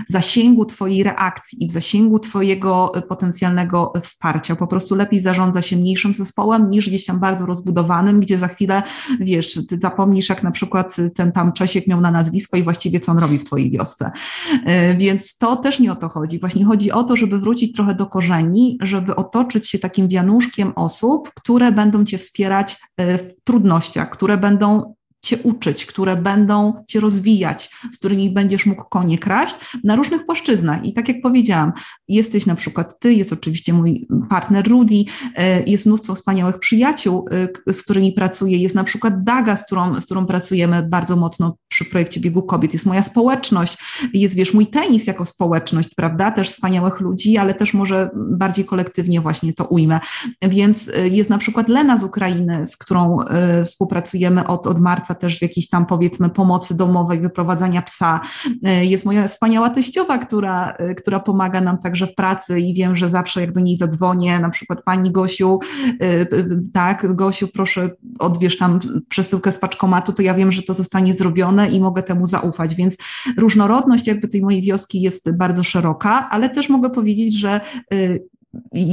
[0.08, 4.56] zasięgu twojej reakcji i w zasięgu twojego y, potencjalnego wsparcia.
[4.56, 8.82] Po prostu lepiej zarządza się mniejszym zespołem niż gdzieś tam bardzo rozbudowanym, gdzie za chwilę,
[9.20, 13.12] wiesz, ty zapomnisz, jak na przykład ten tam Czesiek miał na nazwisko i właściwie co
[13.12, 14.10] on robi w twojej wiosce.
[14.52, 16.40] Y, więc to też nie o to chodzi.
[16.40, 21.30] Właśnie chodzi o to, żeby wrócić trochę do korzeni, żeby otoczyć się takim wianuszkiem osób,
[21.34, 27.98] które będą cię wspierać w trudnościach, które będą cię uczyć, które będą cię rozwijać, z
[27.98, 29.54] którymi będziesz mógł konie kraść
[29.84, 30.84] na różnych płaszczyznach.
[30.84, 31.72] I tak jak powiedziałam,
[32.08, 35.04] jesteś na przykład ty, jest oczywiście mój partner Rudy,
[35.34, 37.28] e, jest mnóstwo wspaniałych przyjaciół,
[37.66, 41.56] e, z którymi pracuję, jest na przykład Daga, z którą, z którą pracujemy bardzo mocno
[41.68, 43.78] przy projekcie Biegu Kobiet, jest moja społeczność,
[44.14, 49.20] jest wiesz, mój tenis jako społeczność, prawda, też wspaniałych ludzi, ale też może bardziej kolektywnie
[49.20, 50.00] właśnie to ujmę.
[50.42, 53.18] Więc e, jest na przykład Lena z Ukrainy, z którą
[53.64, 58.20] współpracujemy od, od marca też w jakiejś tam powiedzmy pomocy domowej, wyprowadzania psa.
[58.64, 62.96] E, jest moja wspaniała teściowa, która, e, która pomaga nam także w pracy i wiem,
[62.96, 65.58] że zawsze jak do niej zadzwonię, na przykład pani Gosiu,
[66.00, 66.26] e,
[66.72, 71.68] tak, Gosiu, proszę odbierz tam przesyłkę z paczkomatu, to ja wiem, że to zostanie zrobione
[71.68, 72.96] i mogę temu zaufać, więc
[73.38, 77.60] różnorodność jakby tej mojej wioski jest bardzo szeroka, ale też mogę powiedzieć, że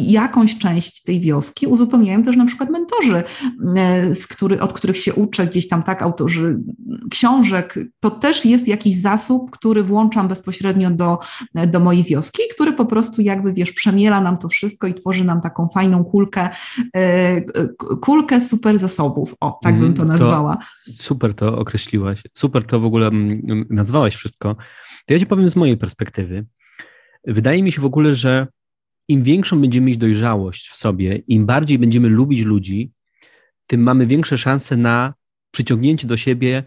[0.08, 3.24] jakąś część tej wioski uzupełniają też na przykład mentorzy,
[3.76, 6.60] e, z który, od których się uczę, gdzieś tam tak, autorzy
[7.12, 7.80] książek.
[8.00, 11.20] To też jest jakiś zasób, który włączam bezpośrednio do,
[11.68, 15.42] do mojej wioski, który po prostu jakby, wiesz, przemiela nam to wszystko i tworzy nam
[15.42, 16.50] taką fajną kulkę,
[16.96, 17.42] e,
[18.02, 19.36] kulkę super zasobów.
[19.40, 20.58] O, tak bym to mhm, nazwała.
[20.58, 24.56] To super to określiłaś, super to w ogóle mm, nazwałaś wszystko.
[25.06, 26.46] To ja ci powiem z mojej perspektywy.
[27.28, 28.48] Wydaje mi się w ogóle, że
[29.08, 32.92] im większą będziemy mieć dojrzałość w sobie, im bardziej będziemy lubić ludzi,
[33.68, 35.14] tym mamy większe szanse na
[35.52, 36.64] przyciągnięcie do siebie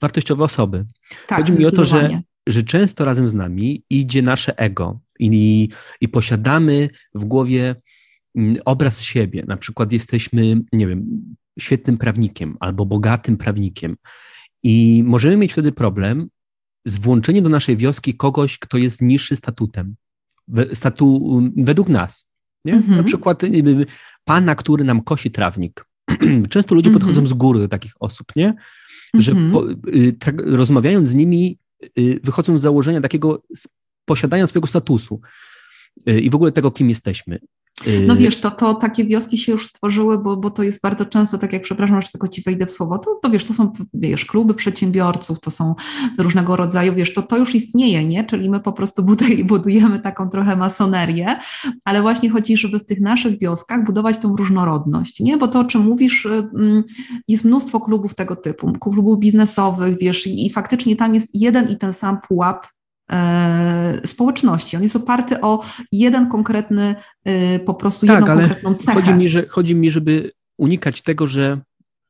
[0.00, 0.86] wartościowe osoby.
[1.26, 5.68] Tak, Chodzi mi o to, że, że często razem z nami idzie nasze ego i,
[6.00, 7.76] i posiadamy w głowie
[8.36, 9.44] mm, obraz siebie.
[9.48, 11.20] Na przykład jesteśmy, nie wiem,
[11.58, 13.96] świetnym prawnikiem albo bogatym prawnikiem.
[14.62, 16.28] I możemy mieć wtedy problem
[16.84, 19.96] z włączeniem do naszej wioski kogoś, kto jest niższy statutem
[20.74, 22.26] statu, według nas.
[22.64, 22.72] Nie?
[22.72, 22.96] Mhm.
[22.96, 23.42] Na przykład
[24.24, 25.86] pana, który nam kosi trawnik.
[26.50, 27.00] Często ludzie mhm.
[27.00, 28.54] podchodzą z góry do takich osób, nie?
[29.14, 29.52] że mhm.
[29.52, 31.58] po, y, tak, rozmawiając z nimi,
[31.98, 33.42] y, wychodzą z założenia takiego
[34.04, 35.20] posiadania swojego statusu
[36.08, 37.38] y, i w ogóle tego, kim jesteśmy.
[38.06, 41.38] No wiesz, to, to takie wioski się już stworzyły, bo, bo to jest bardzo często,
[41.38, 44.24] tak jak przepraszam, że tylko ci wejdę w słowo, to, to wiesz, to są wiesz,
[44.24, 45.74] kluby przedsiębiorców, to są
[46.18, 48.24] różnego rodzaju, wiesz, to, to już istnieje, nie?
[48.24, 49.06] Czyli my po prostu
[49.44, 51.38] budujemy taką trochę masonerię,
[51.84, 55.36] ale właśnie chodzi, żeby w tych naszych wioskach budować tą różnorodność, nie?
[55.36, 56.82] Bo to, o czym mówisz, mm,
[57.28, 61.92] jest mnóstwo klubów tego typu, klubów biznesowych, wiesz, i, faktycznie tam jest jeden i ten
[61.92, 62.66] sam pułap
[64.04, 64.76] społeczności.
[64.76, 66.94] On jest oparty o jeden konkretny,
[67.24, 69.00] e, po prostu tak, jedną konkretną cechę.
[69.00, 71.60] Chodzi mi, że, chodzi mi, żeby unikać tego, że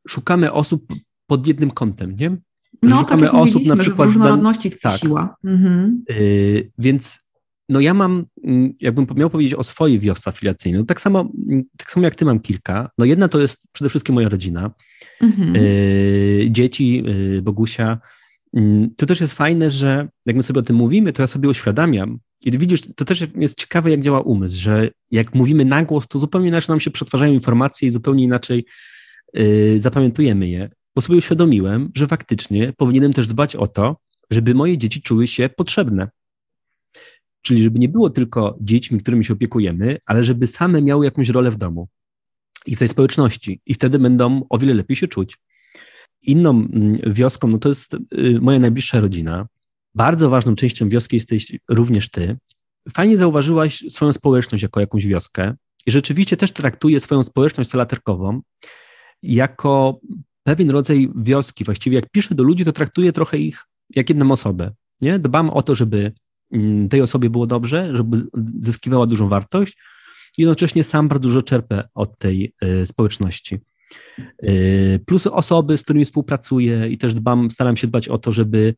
[0.07, 0.93] szukamy osób
[1.27, 2.37] pod jednym kątem, nie?
[2.83, 4.09] No, szukamy tak osób na przykład.
[4.09, 4.99] w różnorodności tkwi tak.
[4.99, 5.35] siła.
[5.43, 6.03] Mhm.
[6.09, 7.19] Yy, więc
[7.69, 11.63] no ja mam, mm, jakbym miał powiedzieć o swojej wiosce afiliacyjnej, no tak samo, mm,
[11.77, 12.89] tak samo jak ty mam kilka.
[12.97, 14.71] No jedna to jest przede wszystkim moja rodzina.
[15.21, 15.55] Mhm.
[15.55, 17.97] Yy, dzieci, yy, Bogusia,
[18.97, 22.19] to też jest fajne, że jak my sobie o tym mówimy, to ja sobie uświadamiam.
[22.45, 26.19] I widzisz, to też jest ciekawe, jak działa umysł, że jak mówimy na głos, to
[26.19, 28.65] zupełnie inaczej nam się przetwarzają informacje i zupełnie inaczej
[29.33, 30.69] yy, zapamiętujemy je.
[30.95, 33.97] Bo sobie uświadomiłem, że faktycznie powinienem też dbać o to,
[34.31, 36.09] żeby moje dzieci czuły się potrzebne.
[37.41, 41.51] Czyli żeby nie było tylko dziećmi, którymi się opiekujemy, ale żeby same miały jakąś rolę
[41.51, 41.87] w domu
[42.65, 43.61] i w tej społeczności.
[43.65, 45.37] I wtedy będą o wiele lepiej się czuć.
[46.21, 49.47] Inną mm, wioską, no to jest y, moja najbliższa rodzina.
[49.95, 52.37] Bardzo ważną częścią wioski jesteś również ty.
[52.93, 55.53] Fajnie zauważyłaś swoją społeczność jako jakąś wioskę
[55.85, 58.41] i rzeczywiście też traktuję swoją społeczność salaterkową
[59.23, 59.99] jako
[60.43, 61.63] pewien rodzaj wioski.
[61.63, 63.63] Właściwie jak piszę do ludzi, to traktuję trochę ich
[63.95, 64.71] jak jedną osobę.
[65.01, 65.19] Nie?
[65.19, 66.13] Dbam o to, żeby
[66.51, 68.23] mm, tej osobie było dobrze, żeby
[68.59, 69.77] zyskiwała dużą wartość
[70.37, 73.59] jednocześnie sam bardzo dużo czerpę od tej y, społeczności.
[74.43, 78.75] Y, plus osoby, z którymi współpracuję i też dbam, staram się dbać o to, żeby,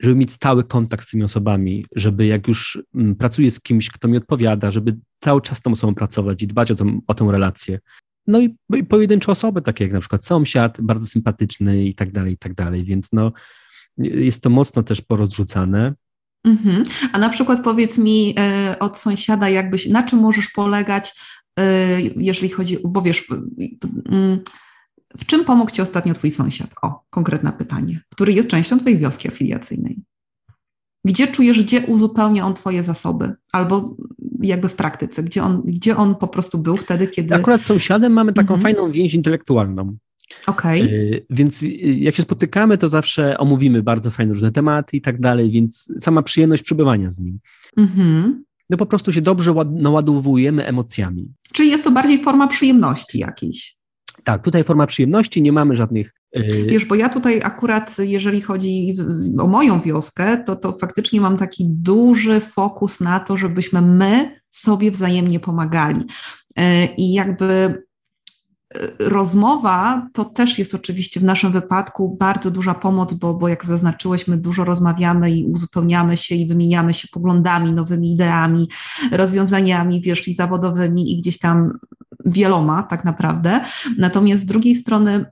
[0.00, 4.08] żeby mieć stały kontakt z tymi osobami, żeby jak już mm, pracuję z kimś, kto
[4.08, 7.28] mi odpowiada, żeby cały czas z tą osobą pracować i dbać o, tą, o tę
[7.30, 7.78] relację.
[8.26, 12.32] No i, i pojedyncze osoby, takie jak na przykład sąsiad, bardzo sympatyczny i tak dalej,
[12.32, 13.32] i tak dalej, więc no
[13.98, 15.94] jest to mocno też porozrzucane.
[16.44, 16.84] Mhm.
[17.12, 18.34] A na przykład powiedz mi
[18.72, 21.14] y, od sąsiada, jakbyś, na czym możesz polegać,
[22.16, 24.42] jeżeli chodzi, bo wiesz, y,
[25.18, 26.74] w czym pomógł Ci ostatnio Twój sąsiad?
[26.82, 30.02] O, konkretne pytanie, który jest częścią Twojej wioski afiliacyjnej.
[31.04, 33.32] Gdzie czujesz, gdzie uzupełnia on Twoje zasoby?
[33.52, 33.96] Albo
[34.40, 37.34] jakby w praktyce, gdzie on, gdzie on po prostu był wtedy, kiedy...
[37.34, 38.62] Akurat z sąsiadem mamy taką mhm.
[38.62, 39.96] fajną więź intelektualną.
[40.46, 40.82] Okej.
[40.82, 41.26] Okay.
[41.30, 45.50] Więc y, jak się spotykamy, to zawsze omówimy bardzo fajne różne tematy i tak dalej,
[45.50, 47.38] więc sama przyjemność przebywania z nim.
[47.76, 48.44] Mhm.
[48.70, 51.34] No po prostu się dobrze naładowujemy emocjami.
[51.52, 53.76] Czyli jest to bardziej forma przyjemności jakiejś.
[54.24, 56.12] Tak, tutaj forma przyjemności, nie mamy żadnych.
[56.32, 56.66] Yy...
[56.66, 58.96] Wiesz, bo ja tutaj akurat, jeżeli chodzi
[59.38, 64.90] o moją wioskę, to, to faktycznie mam taki duży fokus na to, żebyśmy my sobie
[64.90, 66.00] wzajemnie pomagali.
[66.56, 66.64] Yy,
[66.96, 67.82] I jakby
[68.98, 74.28] rozmowa to też jest oczywiście w naszym wypadku bardzo duża pomoc, bo, bo jak zaznaczyłeś,
[74.28, 78.68] my dużo rozmawiamy i uzupełniamy się i wymieniamy się poglądami, nowymi ideami,
[79.12, 81.78] rozwiązaniami, wiesz, i zawodowymi i gdzieś tam
[82.24, 83.60] wieloma tak naprawdę.
[83.98, 85.24] Natomiast z drugiej strony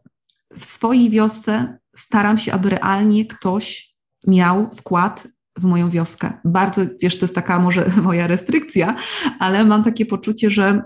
[0.58, 3.94] w swojej wiosce staram się, aby realnie ktoś
[4.26, 5.28] miał wkład
[5.58, 6.32] w moją wioskę.
[6.44, 8.96] Bardzo, wiesz, to jest taka może moja restrykcja,
[9.38, 10.82] ale mam takie poczucie, że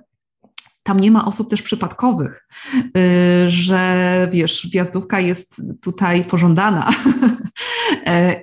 [0.89, 6.91] tam nie ma osób też przypadkowych, y, że wiesz, wjazdówka jest tutaj pożądana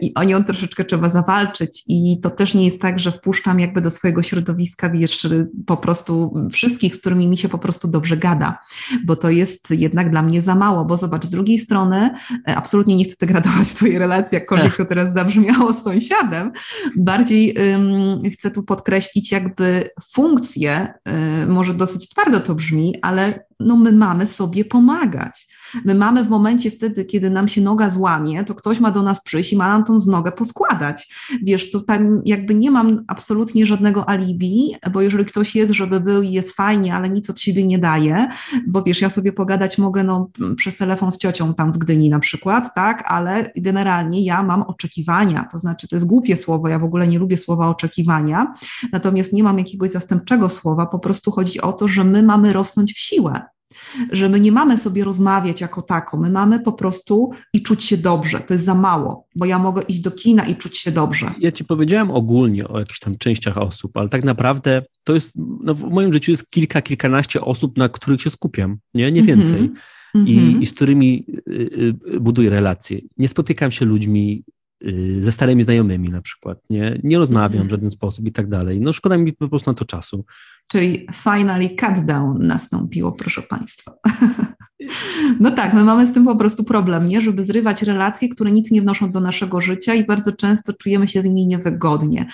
[0.02, 1.84] i o nią troszeczkę trzeba zawalczyć.
[1.88, 5.28] I to też nie jest tak, że wpuszczam jakby do swojego środowiska, wiesz,
[5.66, 8.60] po prostu wszystkich, z którymi mi się po prostu dobrze gada,
[9.06, 12.10] bo to jest jednak dla mnie za mało, bo zobacz, z drugiej strony
[12.48, 16.52] e, absolutnie nie chcę degradować twojej relacji, jakkolwiek to teraz zabrzmiało z sąsiadem,
[16.96, 23.76] bardziej um, chcę tu podkreślić jakby funkcję, um, może dosyć twardo to brzmi, ale no
[23.76, 25.48] my mamy sobie pomagać.
[25.86, 29.21] My mamy w momencie wtedy, kiedy nam się noga złamie, to ktoś ma do nas
[29.21, 31.13] przyjść i ma nam tą nogę poskładać.
[31.43, 36.32] Wiesz, tutaj jakby nie mam absolutnie żadnego alibi, bo jeżeli ktoś jest, żeby był i
[36.32, 38.30] jest fajnie, ale nic od siebie nie daje,
[38.67, 42.19] bo wiesz, ja sobie pogadać mogę no, przez telefon z ciocią tam z Gdyni na
[42.19, 46.84] przykład, tak, ale generalnie ja mam oczekiwania, to znaczy to jest głupie słowo, ja w
[46.84, 48.53] ogóle nie lubię słowa oczekiwania,
[48.91, 52.93] natomiast nie mam jakiegoś zastępczego słowa, po prostu chodzi o to, że my mamy rosnąć
[52.93, 53.41] w siłę
[54.11, 57.97] że my nie mamy sobie rozmawiać jako tako, my mamy po prostu i czuć się
[57.97, 58.39] dobrze.
[58.39, 61.32] To jest za mało, bo ja mogę iść do kina i czuć się dobrze.
[61.39, 65.76] Ja ci powiedziałem ogólnie o jakichś tam częściach osób, ale tak naprawdę to jest, no
[65.76, 69.71] w moim życiu jest kilka, kilkanaście osób, na których się skupiam, nie, nie więcej.
[70.26, 70.61] I, mhm.
[70.61, 72.99] I, z którymi y, y, buduję relacje.
[73.17, 74.43] Nie spotykam się ludźmi
[75.19, 78.80] ze starymi znajomymi na przykład, nie, nie rozmawiam w żaden sposób i tak dalej.
[78.82, 80.26] No szkoda mi po prostu na to czasu.
[80.67, 83.93] Czyli finally cut down nastąpiło, proszę Państwa.
[85.39, 87.21] No tak, my mamy z tym po prostu problem, nie?
[87.21, 91.21] Żeby zrywać relacje, które nic nie wnoszą do naszego życia i bardzo często czujemy się
[91.21, 92.26] z nimi niewygodnie.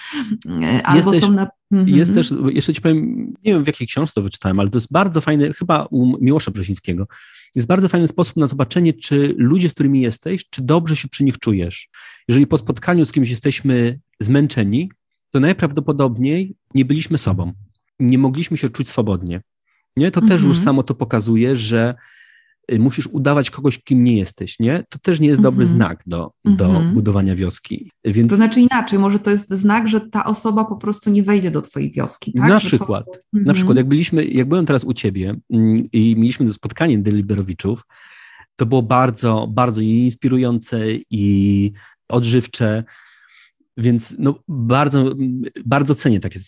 [0.83, 1.47] Albo Jesteś, są na.
[1.71, 1.97] Mhm.
[1.97, 4.91] Jest też, jeszcze ci powiem, nie wiem w jakiej książce to wyczytałem, ale to jest
[4.91, 7.07] bardzo fajne, chyba u Miłosza Brzesińskiego,
[7.55, 11.23] jest bardzo fajny sposób na zobaczenie, czy ludzie, z którymi jesteś, czy dobrze się przy
[11.23, 11.89] nich czujesz.
[12.27, 14.91] Jeżeli po spotkaniu z kimś jesteśmy zmęczeni,
[15.29, 17.53] to najprawdopodobniej nie byliśmy sobą
[18.01, 19.41] nie mogliśmy się czuć swobodnie.
[19.97, 20.11] Nie?
[20.11, 20.63] To też już mhm.
[20.63, 21.95] samo to pokazuje, że
[22.79, 24.83] musisz udawać kogoś, kim nie jesteś, nie?
[24.89, 25.77] To też nie jest dobry mhm.
[25.77, 26.93] znak do, do mhm.
[26.93, 27.91] budowania wioski.
[28.05, 28.29] Więc...
[28.29, 31.61] To znaczy inaczej, może to jest znak, że ta osoba po prostu nie wejdzie do
[31.61, 32.49] twojej wioski, tak?
[32.49, 33.19] Na że przykład, to...
[33.33, 37.83] na przykład jak byliśmy, jak byłem teraz u ciebie mm, i mieliśmy spotkanie Deliberowiczów,
[38.55, 41.71] to było bardzo, bardzo inspirujące i
[42.09, 42.83] odżywcze,
[43.77, 45.15] więc no, bardzo,
[45.65, 46.39] bardzo cenię takie,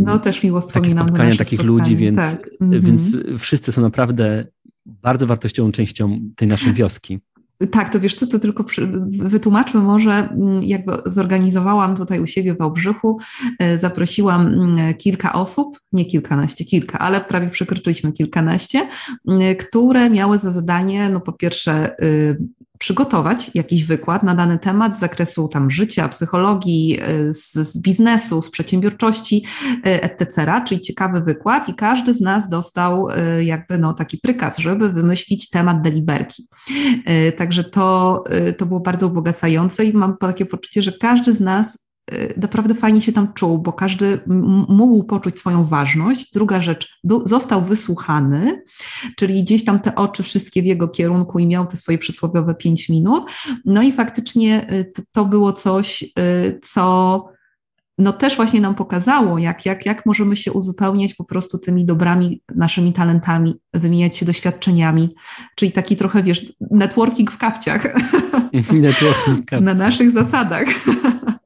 [0.00, 1.78] no, też miło takie spotkania takich spotkanie.
[1.78, 2.50] ludzi, więc, tak.
[2.80, 3.38] więc mhm.
[3.38, 4.46] wszyscy są naprawdę
[4.86, 7.20] bardzo wartościową częścią tej naszej wioski.
[7.70, 8.64] Tak, to wiesz co, to tylko
[9.08, 13.18] wytłumaczmy może, mm, jakby zorganizowałam tutaj u siebie w Wałbrzychu,
[13.58, 18.88] e, zaprosiłam mm, kilka osób, nie kilkanaście, kilka, ale prawie przekroczyliśmy kilkanaście,
[19.28, 22.36] mm, które miały za zadanie, no po pierwsze y,
[22.82, 26.98] przygotować jakiś wykład na dany temat z zakresu tam życia, psychologii,
[27.30, 29.44] z, z biznesu, z przedsiębiorczości,
[29.84, 33.08] etc., czyli ciekawy wykład i każdy z nas dostał
[33.40, 36.48] jakby no, taki prykaz, żeby wymyślić temat deliberki.
[37.36, 38.24] Także to,
[38.58, 41.86] to było bardzo ubogacające i mam takie poczucie, że każdy z nas
[42.36, 44.20] naprawdę fajnie się tam czuł, bo każdy
[44.68, 46.32] mógł poczuć swoją ważność.
[46.32, 48.62] Druga rzecz, był, został wysłuchany,
[49.16, 52.88] czyli gdzieś tam te oczy wszystkie w jego kierunku i miał te swoje przysłowiowe pięć
[52.88, 53.24] minut.
[53.64, 57.24] No i faktycznie y, to, to było coś, y, co
[57.98, 62.42] no też właśnie nam pokazało, jak, jak, jak możemy się uzupełniać po prostu tymi dobrami,
[62.54, 65.08] naszymi talentami, wymieniać się doświadczeniami,
[65.56, 67.84] czyli taki trochę, wiesz, networking w kapciach.
[68.72, 69.60] Networking w kapciach.
[69.60, 70.66] Na naszych zasadach.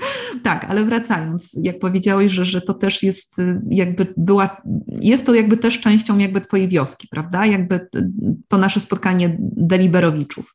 [0.44, 5.34] tak, ale wracając, jak powiedziałeś, że, że to też jest y, jakby była, jest to
[5.34, 7.46] jakby też częścią jakby twojej wioski, prawda?
[7.46, 7.88] Jakby
[8.48, 10.54] to nasze spotkanie deliberowiczów.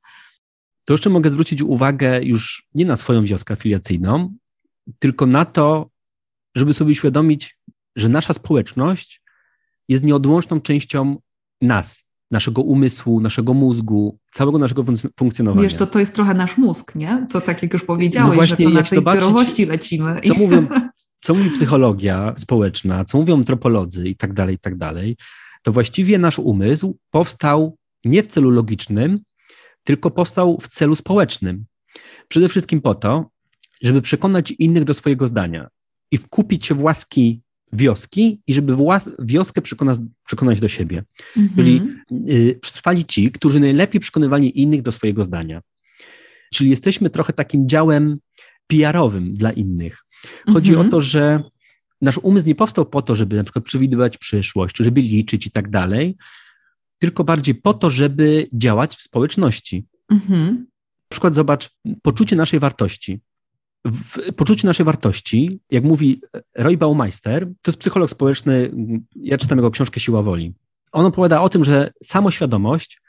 [0.86, 4.36] To jeszcze mogę zwrócić uwagę już nie na swoją wioskę afiliacyjną,
[5.00, 5.90] tylko na to,
[6.56, 7.58] żeby sobie uświadomić,
[7.96, 9.22] że nasza społeczność
[9.90, 11.18] jest nieodłączną częścią
[11.62, 12.03] nas,
[12.34, 14.84] naszego umysłu, naszego mózgu, całego naszego
[15.20, 15.64] funkcjonowania.
[15.64, 17.28] Wiesz, to, to jest trochę nasz mózg, nie?
[17.30, 20.22] To tak jak już powiedziałeś, no właśnie, że to na tej zbiorowości lecimy.
[20.22, 20.68] Co, mówią,
[21.26, 25.18] co mówi psychologia społeczna, co mówią antropolodzy i tak dalej, i tak dalej,
[25.64, 29.20] to właściwie nasz umysł powstał nie w celu logicznym,
[29.84, 31.66] tylko powstał w celu społecznym.
[32.28, 33.30] Przede wszystkim po to,
[33.82, 35.68] żeby przekonać innych do swojego zdania
[36.12, 37.42] i wkupić się w łaski
[37.74, 41.04] wioski i żeby włas, wioskę przekonać, przekonać do siebie.
[41.38, 41.56] Mhm.
[41.56, 41.82] Czyli
[42.30, 45.62] y, przetrwali ci, którzy najlepiej przekonywali innych do swojego zdania.
[46.54, 48.18] Czyli jesteśmy trochę takim działem
[48.68, 50.06] PR-owym dla innych.
[50.54, 50.88] Chodzi mhm.
[50.88, 51.44] o to, że
[52.02, 55.70] nasz umysł nie powstał po to, żeby na przykład przewidywać przyszłość, żeby liczyć i tak
[55.70, 56.18] dalej,
[57.00, 59.86] tylko bardziej po to, żeby działać w społeczności.
[60.12, 60.56] Mhm.
[61.02, 61.70] Na przykład zobacz,
[62.02, 63.20] poczucie naszej wartości
[63.86, 66.22] w poczuciu naszej wartości, jak mówi
[66.56, 68.72] Roy Baumeister, to jest psycholog społeczny,
[69.16, 70.54] ja czytam jego książkę Siła Woli.
[70.92, 73.02] On opowiada o tym, że samoświadomość,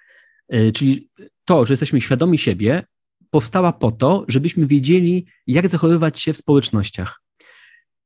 [0.54, 1.08] y, czyli
[1.44, 2.86] to, że jesteśmy świadomi siebie,
[3.30, 7.20] powstała po to, żebyśmy wiedzieli, jak zachowywać się w społecznościach.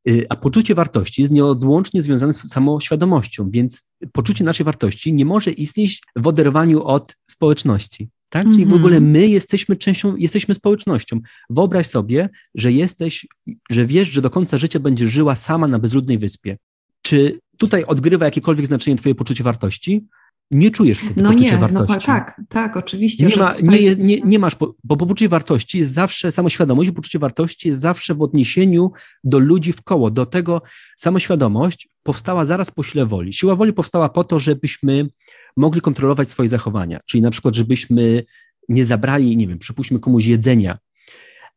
[0.09, 5.51] Y, a poczucie wartości jest nieodłącznie związane z samoświadomością, więc poczucie naszej wartości nie może
[5.51, 8.11] istnieć w oderwaniu od społeczności.
[8.29, 8.47] Tak?
[8.47, 9.13] Czyli w ogóle mhm.
[9.13, 11.21] my jesteśmy częścią, jesteśmy społecznością.
[11.51, 13.27] Wyobraź sobie, że jesteś,
[13.71, 16.59] że wiesz, że do końca życia będziesz żyła sama na bezludnej wyspie.
[17.03, 20.07] Czy tutaj odgrywa jakiekolwiek znaczenie twoje poczucie wartości?
[20.51, 21.93] Nie czujesz wtedy no nie, wartości.
[21.93, 23.27] No tak, tak, oczywiście.
[23.27, 23.85] Nie, ma, tutaj...
[23.85, 28.23] nie, nie, nie masz, bo poczucie wartości jest zawsze, samoświadomość, poczucie wartości jest zawsze w
[28.23, 28.93] odniesieniu
[29.25, 30.11] do ludzi w koło.
[30.11, 30.63] Do tego
[30.97, 33.33] samoświadomość powstała zaraz po sile woli.
[33.33, 35.09] Siła woli powstała po to, żebyśmy
[35.57, 38.25] mogli kontrolować swoje zachowania, czyli na przykład, żebyśmy
[38.69, 40.79] nie zabrali, nie wiem, przypuśćmy komuś jedzenia,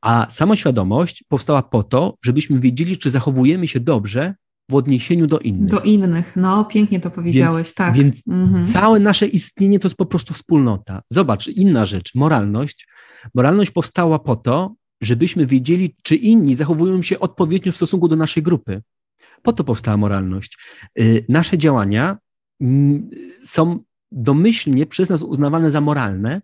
[0.02, 4.36] a samoświadomość powstała po to, żebyśmy wiedzieli, czy zachowujemy się dobrze
[4.70, 5.72] w odniesieniu do innych.
[5.72, 7.96] Do innych, no pięknie to powiedziałeś, więc, tak.
[7.96, 8.66] Więc mhm.
[8.66, 11.02] całe nasze istnienie to jest po prostu wspólnota.
[11.10, 12.88] Zobacz, inna rzecz, moralność.
[13.36, 18.44] Moralność powstała po to, żebyśmy wiedzieli, czy inni zachowują się odpowiednio w stosunku do naszej
[18.44, 18.82] grupy.
[19.42, 20.58] Po to powstała moralność.
[21.00, 22.18] Y, nasze działania
[22.62, 23.10] mm,
[23.44, 23.80] są
[24.12, 26.42] domyślnie przez nas uznawane za moralne,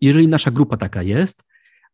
[0.00, 1.42] jeżeli nasza grupa taka jest,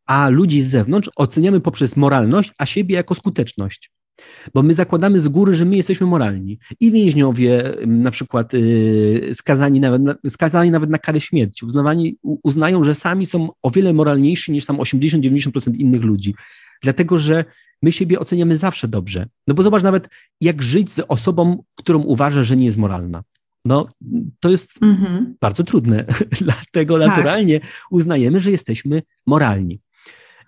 [0.07, 3.93] a ludzi z zewnątrz oceniamy poprzez moralność, a siebie jako skuteczność.
[4.55, 6.59] Bo my zakładamy z góry, że my jesteśmy moralni.
[6.81, 12.85] I więźniowie, na przykład yy, skazani, nawet na, skazani nawet na karę śmierci, uznawani, uznają,
[12.85, 16.35] że sami są o wiele moralniejsi niż tam 80-90% innych ludzi.
[16.83, 17.45] Dlatego, że
[17.83, 19.27] my siebie oceniamy zawsze dobrze.
[19.47, 20.09] No bo zobacz nawet,
[20.41, 23.23] jak żyć z osobą, którą uważa, że nie jest moralna.
[23.67, 23.87] No,
[24.41, 25.37] to jest mhm.
[25.41, 26.05] bardzo trudne.
[26.41, 27.09] Dlatego tak.
[27.09, 27.61] naturalnie
[27.91, 29.81] uznajemy, że jesteśmy moralni.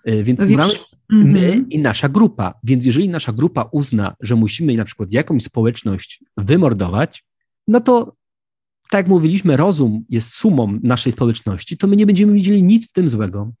[0.05, 0.73] E, więc no mamy
[1.09, 1.69] my mhm.
[1.69, 2.53] i nasza grupa.
[2.63, 7.23] Więc jeżeli nasza grupa uzna, że musimy na przykład jakąś społeczność wymordować,
[7.67, 8.15] no to
[8.89, 12.93] tak jak mówiliśmy, rozum jest sumą naszej społeczności, to my nie będziemy widzieli nic w
[12.93, 13.51] tym złego.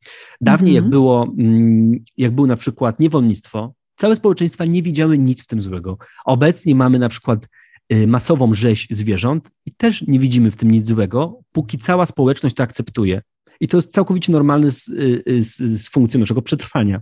[0.41, 0.91] Dawniej, jak mhm.
[0.91, 5.97] było, mm, jak było na przykład niewolnictwo, całe społeczeństwa nie widziały nic w tym złego.
[6.25, 7.47] Obecnie mamy na przykład
[7.93, 12.55] Y, masową rzeź zwierząt i też nie widzimy w tym nic złego, póki cała społeczność
[12.55, 13.21] to akceptuje.
[13.59, 17.01] I to jest całkowicie normalne z, y, y, z, z funkcją naszego przetrwania.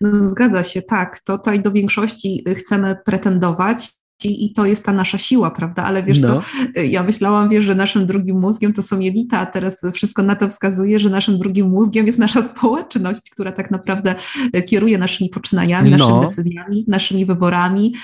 [0.00, 1.20] No, zgadza się, tak.
[1.20, 3.92] To tutaj do większości chcemy pretendować
[4.24, 5.84] i to jest ta nasza siła, prawda?
[5.84, 6.28] Ale wiesz no.
[6.28, 6.42] co,
[6.82, 10.48] ja myślałam, wiesz, że naszym drugim mózgiem to są jelita, a teraz wszystko na to
[10.48, 14.14] wskazuje, że naszym drugim mózgiem jest nasza społeczność, która tak naprawdę
[14.66, 15.96] kieruje naszymi poczynaniami, no.
[15.96, 17.94] naszymi decyzjami, naszymi wyborami,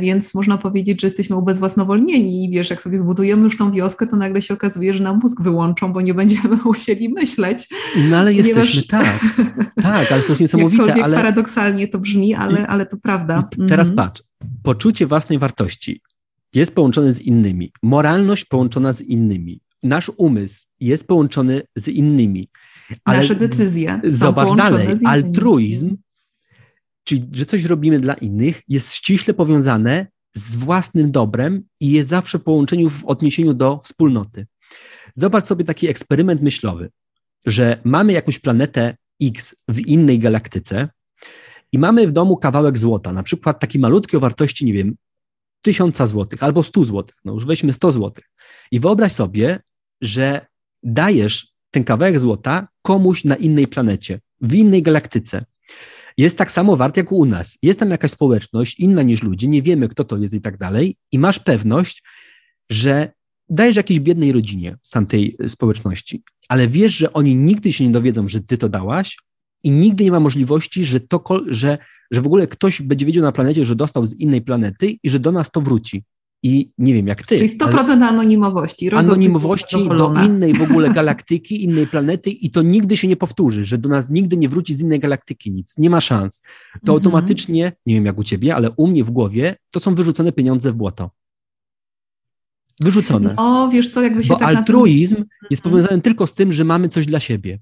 [0.00, 4.16] więc można powiedzieć, że jesteśmy ubezwłasnowolnieni i wiesz, jak sobie zbudujemy już tą wioskę, to
[4.16, 7.68] nagle się okazuje, że nam mózg wyłączą, bo nie będziemy musieli myśleć.
[8.10, 8.74] No ale ponieważ...
[8.74, 9.20] jesteśmy, tak,
[9.82, 11.04] tak, ale to jest niesamowite.
[11.04, 11.16] Ale...
[11.16, 13.48] paradoksalnie to brzmi, ale, ale to prawda.
[13.58, 14.08] I teraz mhm.
[14.08, 14.22] patrz,
[14.62, 16.00] poczucie własnej wartości
[16.54, 22.48] jest połączone z innymi, moralność połączona z innymi, nasz umysł jest połączony z innymi.
[23.04, 24.00] Ale Nasze decyzje.
[24.04, 25.96] Zobacz dalej, altruizm,
[27.04, 32.38] czyli że coś robimy dla innych, jest ściśle powiązane z własnym dobrem i jest zawsze
[32.38, 34.46] w połączeniu w odniesieniu do wspólnoty.
[35.14, 36.90] Zobacz sobie taki eksperyment myślowy,
[37.46, 40.88] że mamy jakąś planetę X w innej galaktyce,
[41.76, 44.96] i mamy w domu kawałek złota, na przykład taki malutki o wartości, nie wiem,
[45.62, 48.24] tysiąca złotych albo stu złotych, no już weźmy sto złotych.
[48.70, 49.62] I wyobraź sobie,
[50.00, 50.46] że
[50.82, 55.44] dajesz ten kawałek złota komuś na innej planecie, w innej galaktyce.
[56.18, 57.58] Jest tak samo wart jak u nas.
[57.62, 60.96] Jest tam jakaś społeczność inna niż ludzie, nie wiemy kto to jest i tak dalej,
[61.12, 62.02] i masz pewność,
[62.70, 63.12] że
[63.48, 68.28] dajesz jakiejś biednej rodzinie z tamtej społeczności, ale wiesz, że oni nigdy się nie dowiedzą,
[68.28, 69.16] że ty to dałaś,
[69.66, 71.78] i nigdy nie ma możliwości, że, to, że,
[72.10, 75.20] że w ogóle ktoś będzie wiedział na planecie, że dostał z innej planety i że
[75.20, 76.04] do nas to wróci.
[76.42, 77.36] I nie wiem jak ty.
[77.36, 78.90] Czyli 100% anonimowości.
[78.94, 83.78] Anonimowości do innej w ogóle galaktyki, innej planety i to nigdy się nie powtórzy, że
[83.78, 85.78] do nas nigdy nie wróci z innej galaktyki nic.
[85.78, 86.42] Nie ma szans.
[86.72, 86.96] To mhm.
[86.96, 90.72] automatycznie, nie wiem jak u ciebie, ale u mnie w głowie to są wyrzucone pieniądze
[90.72, 91.10] w błoto.
[92.84, 93.34] Wyrzucone.
[93.36, 96.88] O, wiesz co, jakby się Bo tak altruizm jest powiązany tylko z tym, że mamy
[96.88, 97.58] coś dla siebie.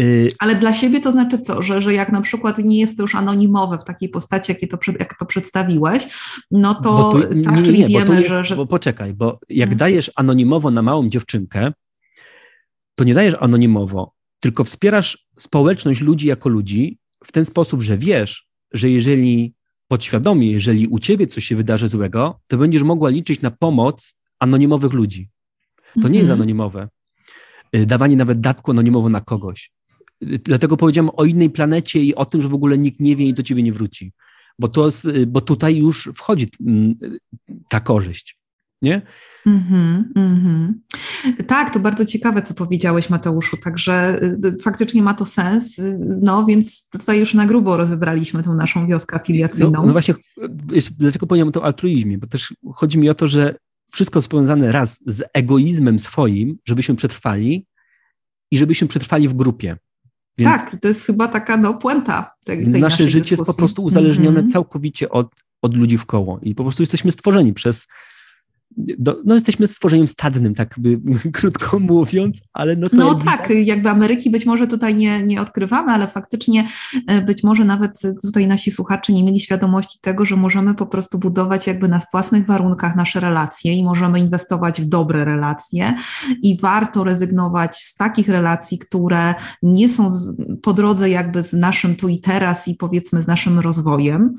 [0.00, 1.62] Y, Ale dla siebie to znaczy co?
[1.62, 4.78] Że, że jak na przykład nie jest to już anonimowe w takiej postaci, jakie to,
[4.98, 6.06] jak to przedstawiłeś,
[6.50, 8.56] no to tu, tak, nie, czyli nie, wiemy, jest, że, że...
[8.56, 9.78] Bo poczekaj, bo jak hmm.
[9.78, 11.72] dajesz anonimowo na małą dziewczynkę,
[12.94, 18.46] to nie dajesz anonimowo, tylko wspierasz społeczność ludzi jako ludzi w ten sposób, że wiesz,
[18.72, 19.54] że jeżeli
[19.88, 24.92] podświadomie, jeżeli u ciebie coś się wydarzy złego, to będziesz mogła liczyć na pomoc anonimowych
[24.92, 25.28] ludzi.
[26.02, 26.38] To nie jest mhm.
[26.38, 26.88] anonimowe.
[27.76, 29.72] Y, dawanie nawet datku anonimowo na kogoś.
[30.22, 33.26] Y, dlatego powiedziałem o innej planecie i o tym, że w ogóle nikt nie wie
[33.26, 34.12] i do ciebie nie wróci.
[34.58, 36.48] Bo, to, y, bo tutaj już wchodzi
[37.70, 38.38] ta korzyść.
[38.82, 39.02] Nie?
[39.46, 40.72] Mm-hmm, mm-hmm.
[41.46, 43.56] Tak, to bardzo ciekawe, co powiedziałeś, Mateuszu.
[43.56, 44.20] Także
[44.62, 45.80] faktycznie ma to sens.
[46.22, 49.70] No więc tutaj już na grubo rozebraliśmy tą naszą wioskę afiliacyjną.
[49.70, 50.14] No, no właśnie,
[50.98, 52.18] dlaczego powiedziałem o tym altruizmie?
[52.18, 53.54] Bo też chodzi mi o to, że
[53.92, 57.66] wszystko związane raz z egoizmem swoim, żebyśmy przetrwali
[58.50, 59.76] i żebyśmy przetrwali w grupie.
[60.38, 63.36] Więc tak, to jest chyba taka no, puenta tej, tej Nasze życie dyskusji.
[63.42, 64.52] jest po prostu uzależnione mm -hmm.
[64.52, 67.86] całkowicie od, od ludzi w koło i po prostu jesteśmy stworzeni przez
[68.76, 71.00] do, no jesteśmy stworzeniem stadnym, tak by
[71.32, 72.96] krótko mówiąc, ale no to...
[72.96, 76.68] No tak, jakby Ameryki być może tutaj nie, nie odkrywamy, ale faktycznie
[77.06, 81.18] e, być może nawet tutaj nasi słuchacze nie mieli świadomości tego, że możemy po prostu
[81.18, 85.94] budować jakby na własnych warunkach nasze relacje i możemy inwestować w dobre relacje
[86.42, 90.10] i warto rezygnować z takich relacji, które nie są
[90.62, 94.34] po drodze jakby z naszym tu i teraz i powiedzmy z naszym rozwojem.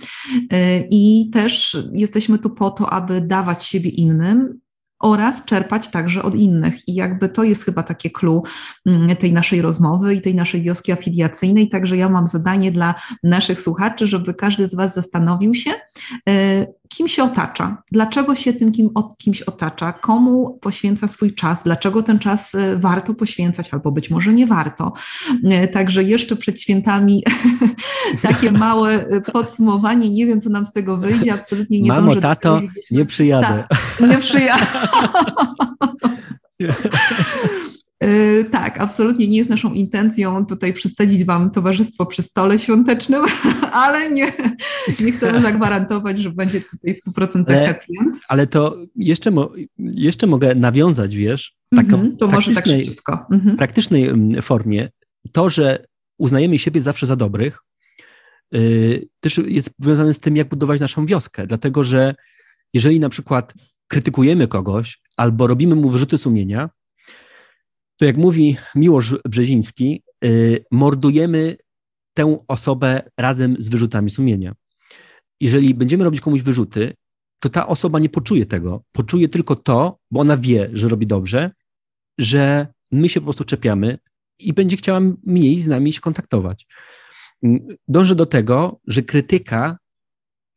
[0.51, 4.59] E, i też jesteśmy tu po to, aby dawać siebie innym, innym
[4.99, 6.87] oraz czerpać także od innych.
[6.87, 8.41] I jakby to jest chyba takie clue
[8.85, 11.69] mm, tej naszej rozmowy i tej naszej wioski afiliacyjnej.
[11.69, 15.71] Także ja mam zadanie dla naszych słuchaczy, żeby każdy z Was zastanowił się,
[16.29, 22.03] e, kim się otacza, dlaczego się tym kim, kimś otacza, komu poświęca swój czas, dlaczego
[22.03, 24.93] ten czas e, warto poświęcać, albo być może nie warto.
[25.43, 27.23] E, także jeszcze przed świętami
[28.21, 30.09] takie małe podsumowanie.
[30.09, 32.61] Nie wiem, co nam z tego wyjdzie, absolutnie nie Mamo, tato,
[32.91, 33.63] nie przyjadę.
[33.99, 34.65] Ta, nie przyjadę.
[38.03, 43.21] E, tak, absolutnie nie jest naszą intencją tutaj przedstawić Wam towarzystwo przy stole świątecznym,
[43.83, 44.31] ale nie,
[44.99, 48.17] nie chcemy zagwarantować, że będzie tutaj w 100% ale, klient.
[48.27, 53.25] Ale to jeszcze, mo, jeszcze mogę nawiązać, wiesz, taką mm -hmm, to może tak szybciutko.
[53.31, 53.57] Mm -hmm.
[53.57, 54.89] praktycznej mm, formie.
[55.31, 55.85] To, że
[56.17, 57.59] uznajemy siebie zawsze za dobrych,
[58.51, 62.15] yy, też jest związane z tym, jak budować naszą wioskę, dlatego że
[62.73, 63.53] jeżeli na przykład
[63.87, 66.69] krytykujemy kogoś albo robimy mu wyrzuty sumienia,
[68.03, 71.57] to jak mówi Miłosz Brzeziński, yy, mordujemy
[72.13, 74.53] tę osobę razem z wyrzutami sumienia.
[75.41, 76.93] Jeżeli będziemy robić komuś wyrzuty,
[77.39, 78.83] to ta osoba nie poczuje tego.
[78.91, 81.51] Poczuje tylko to, bo ona wie, że robi dobrze,
[82.17, 83.97] że my się po prostu czepiamy
[84.39, 86.67] i będzie chciała mniej z nami się kontaktować.
[87.87, 89.77] Dążę do tego, że krytyka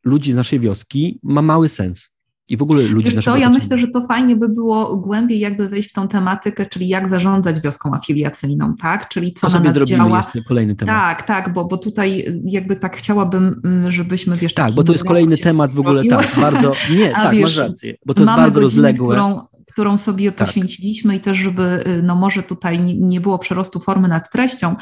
[0.03, 2.09] ludzi z naszej wioski ma mały sens
[2.49, 5.69] i w ogóle ludzi Wiesz co, ja myślę, że to fajnie by było głębiej jakby
[5.69, 9.09] wejść w tą tematykę, czyli jak zarządzać wioską afiliacyjną, tak?
[9.09, 10.31] Czyli co to na nas działa.
[10.47, 10.95] kolejny temat.
[10.95, 14.53] Tak, tak, bo, bo tutaj jakby tak chciałabym, mm, żebyśmy, wiesz...
[14.53, 17.95] Tak, bo to jest kolejny temat w ogóle, tak, bardzo, nie, tak, wiesz, masz rację,
[18.05, 19.07] bo to jest bardzo godzinę, rozległe.
[19.07, 19.41] Którą,
[19.77, 20.47] którą sobie tak.
[20.47, 24.75] poświęciliśmy i też, żeby y, no może tutaj nie było przerostu formy nad treścią,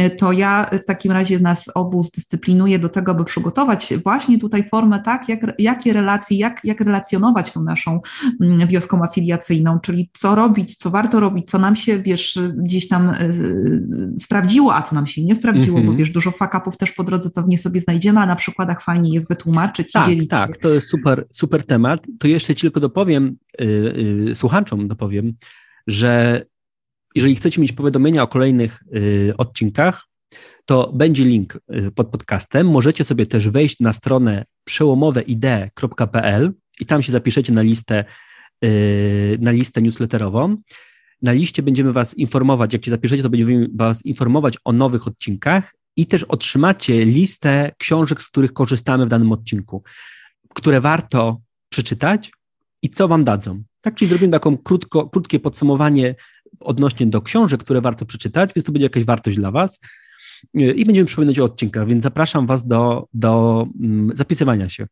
[0.00, 4.64] y, to ja w takim razie nas obu zdyscyplinuję do tego, aby przygotować właśnie tutaj
[4.68, 8.00] formę tak, jak, jakie relacje, jak, jak relacjonować tą naszą
[8.40, 13.10] mm, wioską afiliacyjną, czyli co robić, co warto robić, co nam się, wiesz, gdzieś tam
[13.10, 15.92] y, sprawdziło, a co nam się nie sprawdziło, mm -hmm.
[15.92, 19.28] bo wiesz, dużo fakapów też po drodze pewnie sobie znajdziemy, a na przykładach fajnie jest
[19.28, 22.06] wytłumaczyć tak, i dzielić Tak, to jest super, super temat.
[22.18, 23.36] To jeszcze ci tylko dopowiem,
[24.42, 25.32] słuchaczom dopowiem,
[25.86, 26.42] że
[27.14, 30.06] jeżeli chcecie mieć powiadomienia o kolejnych y, odcinkach,
[30.64, 32.70] to będzie link y, pod podcastem.
[32.70, 38.04] Możecie sobie też wejść na stronę przełomoweidee.pl i tam się zapiszecie na listę,
[38.64, 40.56] y, na listę newsletterową.
[41.22, 45.74] Na liście będziemy Was informować, jak się zapiszecie, to będziemy Was informować o nowych odcinkach
[45.96, 49.82] i też otrzymacie listę książek, z których korzystamy w danym odcinku,
[50.54, 52.30] które warto przeczytać
[52.82, 53.62] i co Wam dadzą.
[53.80, 56.14] Tak, czyli zrobimy taką krótko, krótkie podsumowanie
[56.60, 59.80] odnośnie do książek, które warto przeczytać, więc to będzie jakaś wartość dla Was
[60.54, 64.86] i będziemy przypominać o odcinkach, więc zapraszam Was do, do mm, zapisywania się.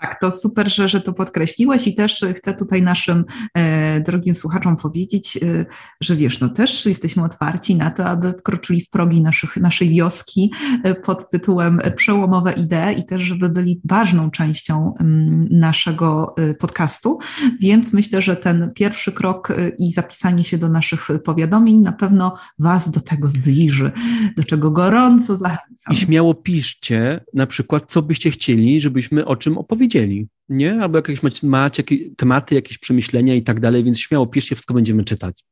[0.00, 3.24] Tak, to super, że, że to podkreśliłeś i też chcę tutaj naszym
[3.54, 5.64] e, drogim słuchaczom powiedzieć, e,
[6.00, 10.52] że wiesz, no też jesteśmy otwarci na to, aby wkroczyli w progi naszych, naszej wioski
[10.84, 16.54] e, pod tytułem Przełomowe idee i też, żeby byli ważną częścią m, mm, naszego e,
[16.54, 17.18] podcastu,
[17.60, 22.36] więc myślę, że ten pierwszy krok e, i zapisanie się do naszych powiadomień na pewno
[22.58, 23.92] Was do tego zbliży,
[24.36, 25.94] do czego gorąco zachęcam.
[25.94, 30.82] I śmiało piszcie na przykład, co byście chcieli, żebyśmy o czym opowiedzieli powiedzieli, nie?
[30.82, 31.82] Albo jakieś macie, macie
[32.16, 35.44] tematy, jakieś przemyślenia i tak dalej, więc śmiało piszcie, wszystko będziemy czytać.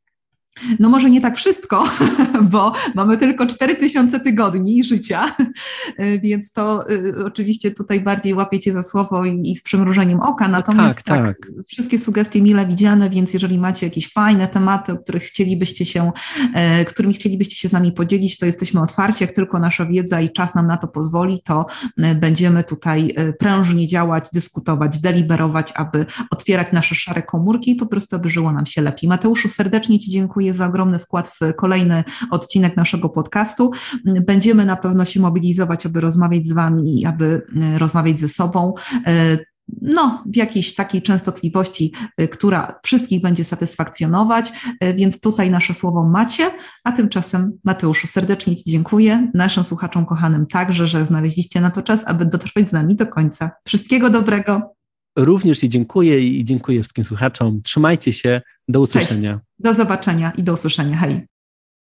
[0.79, 1.85] No może nie tak wszystko,
[2.53, 5.37] bo mamy tylko 4000 tygodni życia,
[6.25, 11.03] więc to y, oczywiście tutaj bardziej łapiecie za słowo i, i z przymrużeniem oka, natomiast
[11.03, 15.23] tak, tak, tak, wszystkie sugestie mile widziane, więc jeżeli macie jakieś fajne tematy, o których
[15.23, 16.13] chcielibyście się,
[16.55, 20.31] e, którymi chcielibyście się z nami podzielić, to jesteśmy otwarci, jak tylko nasza wiedza i
[20.31, 21.67] czas nam na to pozwoli, to
[21.99, 27.87] e, będziemy tutaj e, prężnie działać, dyskutować, deliberować, aby otwierać nasze szare komórki i po
[27.87, 29.09] prostu, aby żyło nam się lepiej.
[29.09, 33.71] Mateuszu, serdecznie Ci dziękuję dziękuję za ogromny wkład w kolejny odcinek naszego podcastu.
[34.05, 37.43] Będziemy na pewno się mobilizować, aby rozmawiać z Wami aby
[37.75, 38.75] e, rozmawiać ze sobą
[39.07, 39.39] e,
[39.83, 44.53] no, w jakiejś takiej częstotliwości, e, która wszystkich będzie satysfakcjonować,
[44.95, 46.51] więc tutaj nasze słowo macie,
[46.85, 52.05] a tymczasem Mateuszu serdecznie Ci dziękuję, naszym słuchaczom kochanym także, że znaleźliście na to czas,
[52.07, 53.51] aby dotrwać z nami do końca.
[53.67, 54.75] Wszystkiego dobrego.
[55.17, 57.63] Również Ci dziękuję i dziękuję wszystkim słuchaczom.
[57.63, 58.41] Trzymajcie się.
[58.69, 59.33] Do usłyszenia.
[59.33, 59.45] Cześć.
[59.59, 60.97] Do zobaczenia i do usłyszenia.
[60.97, 61.27] Hej.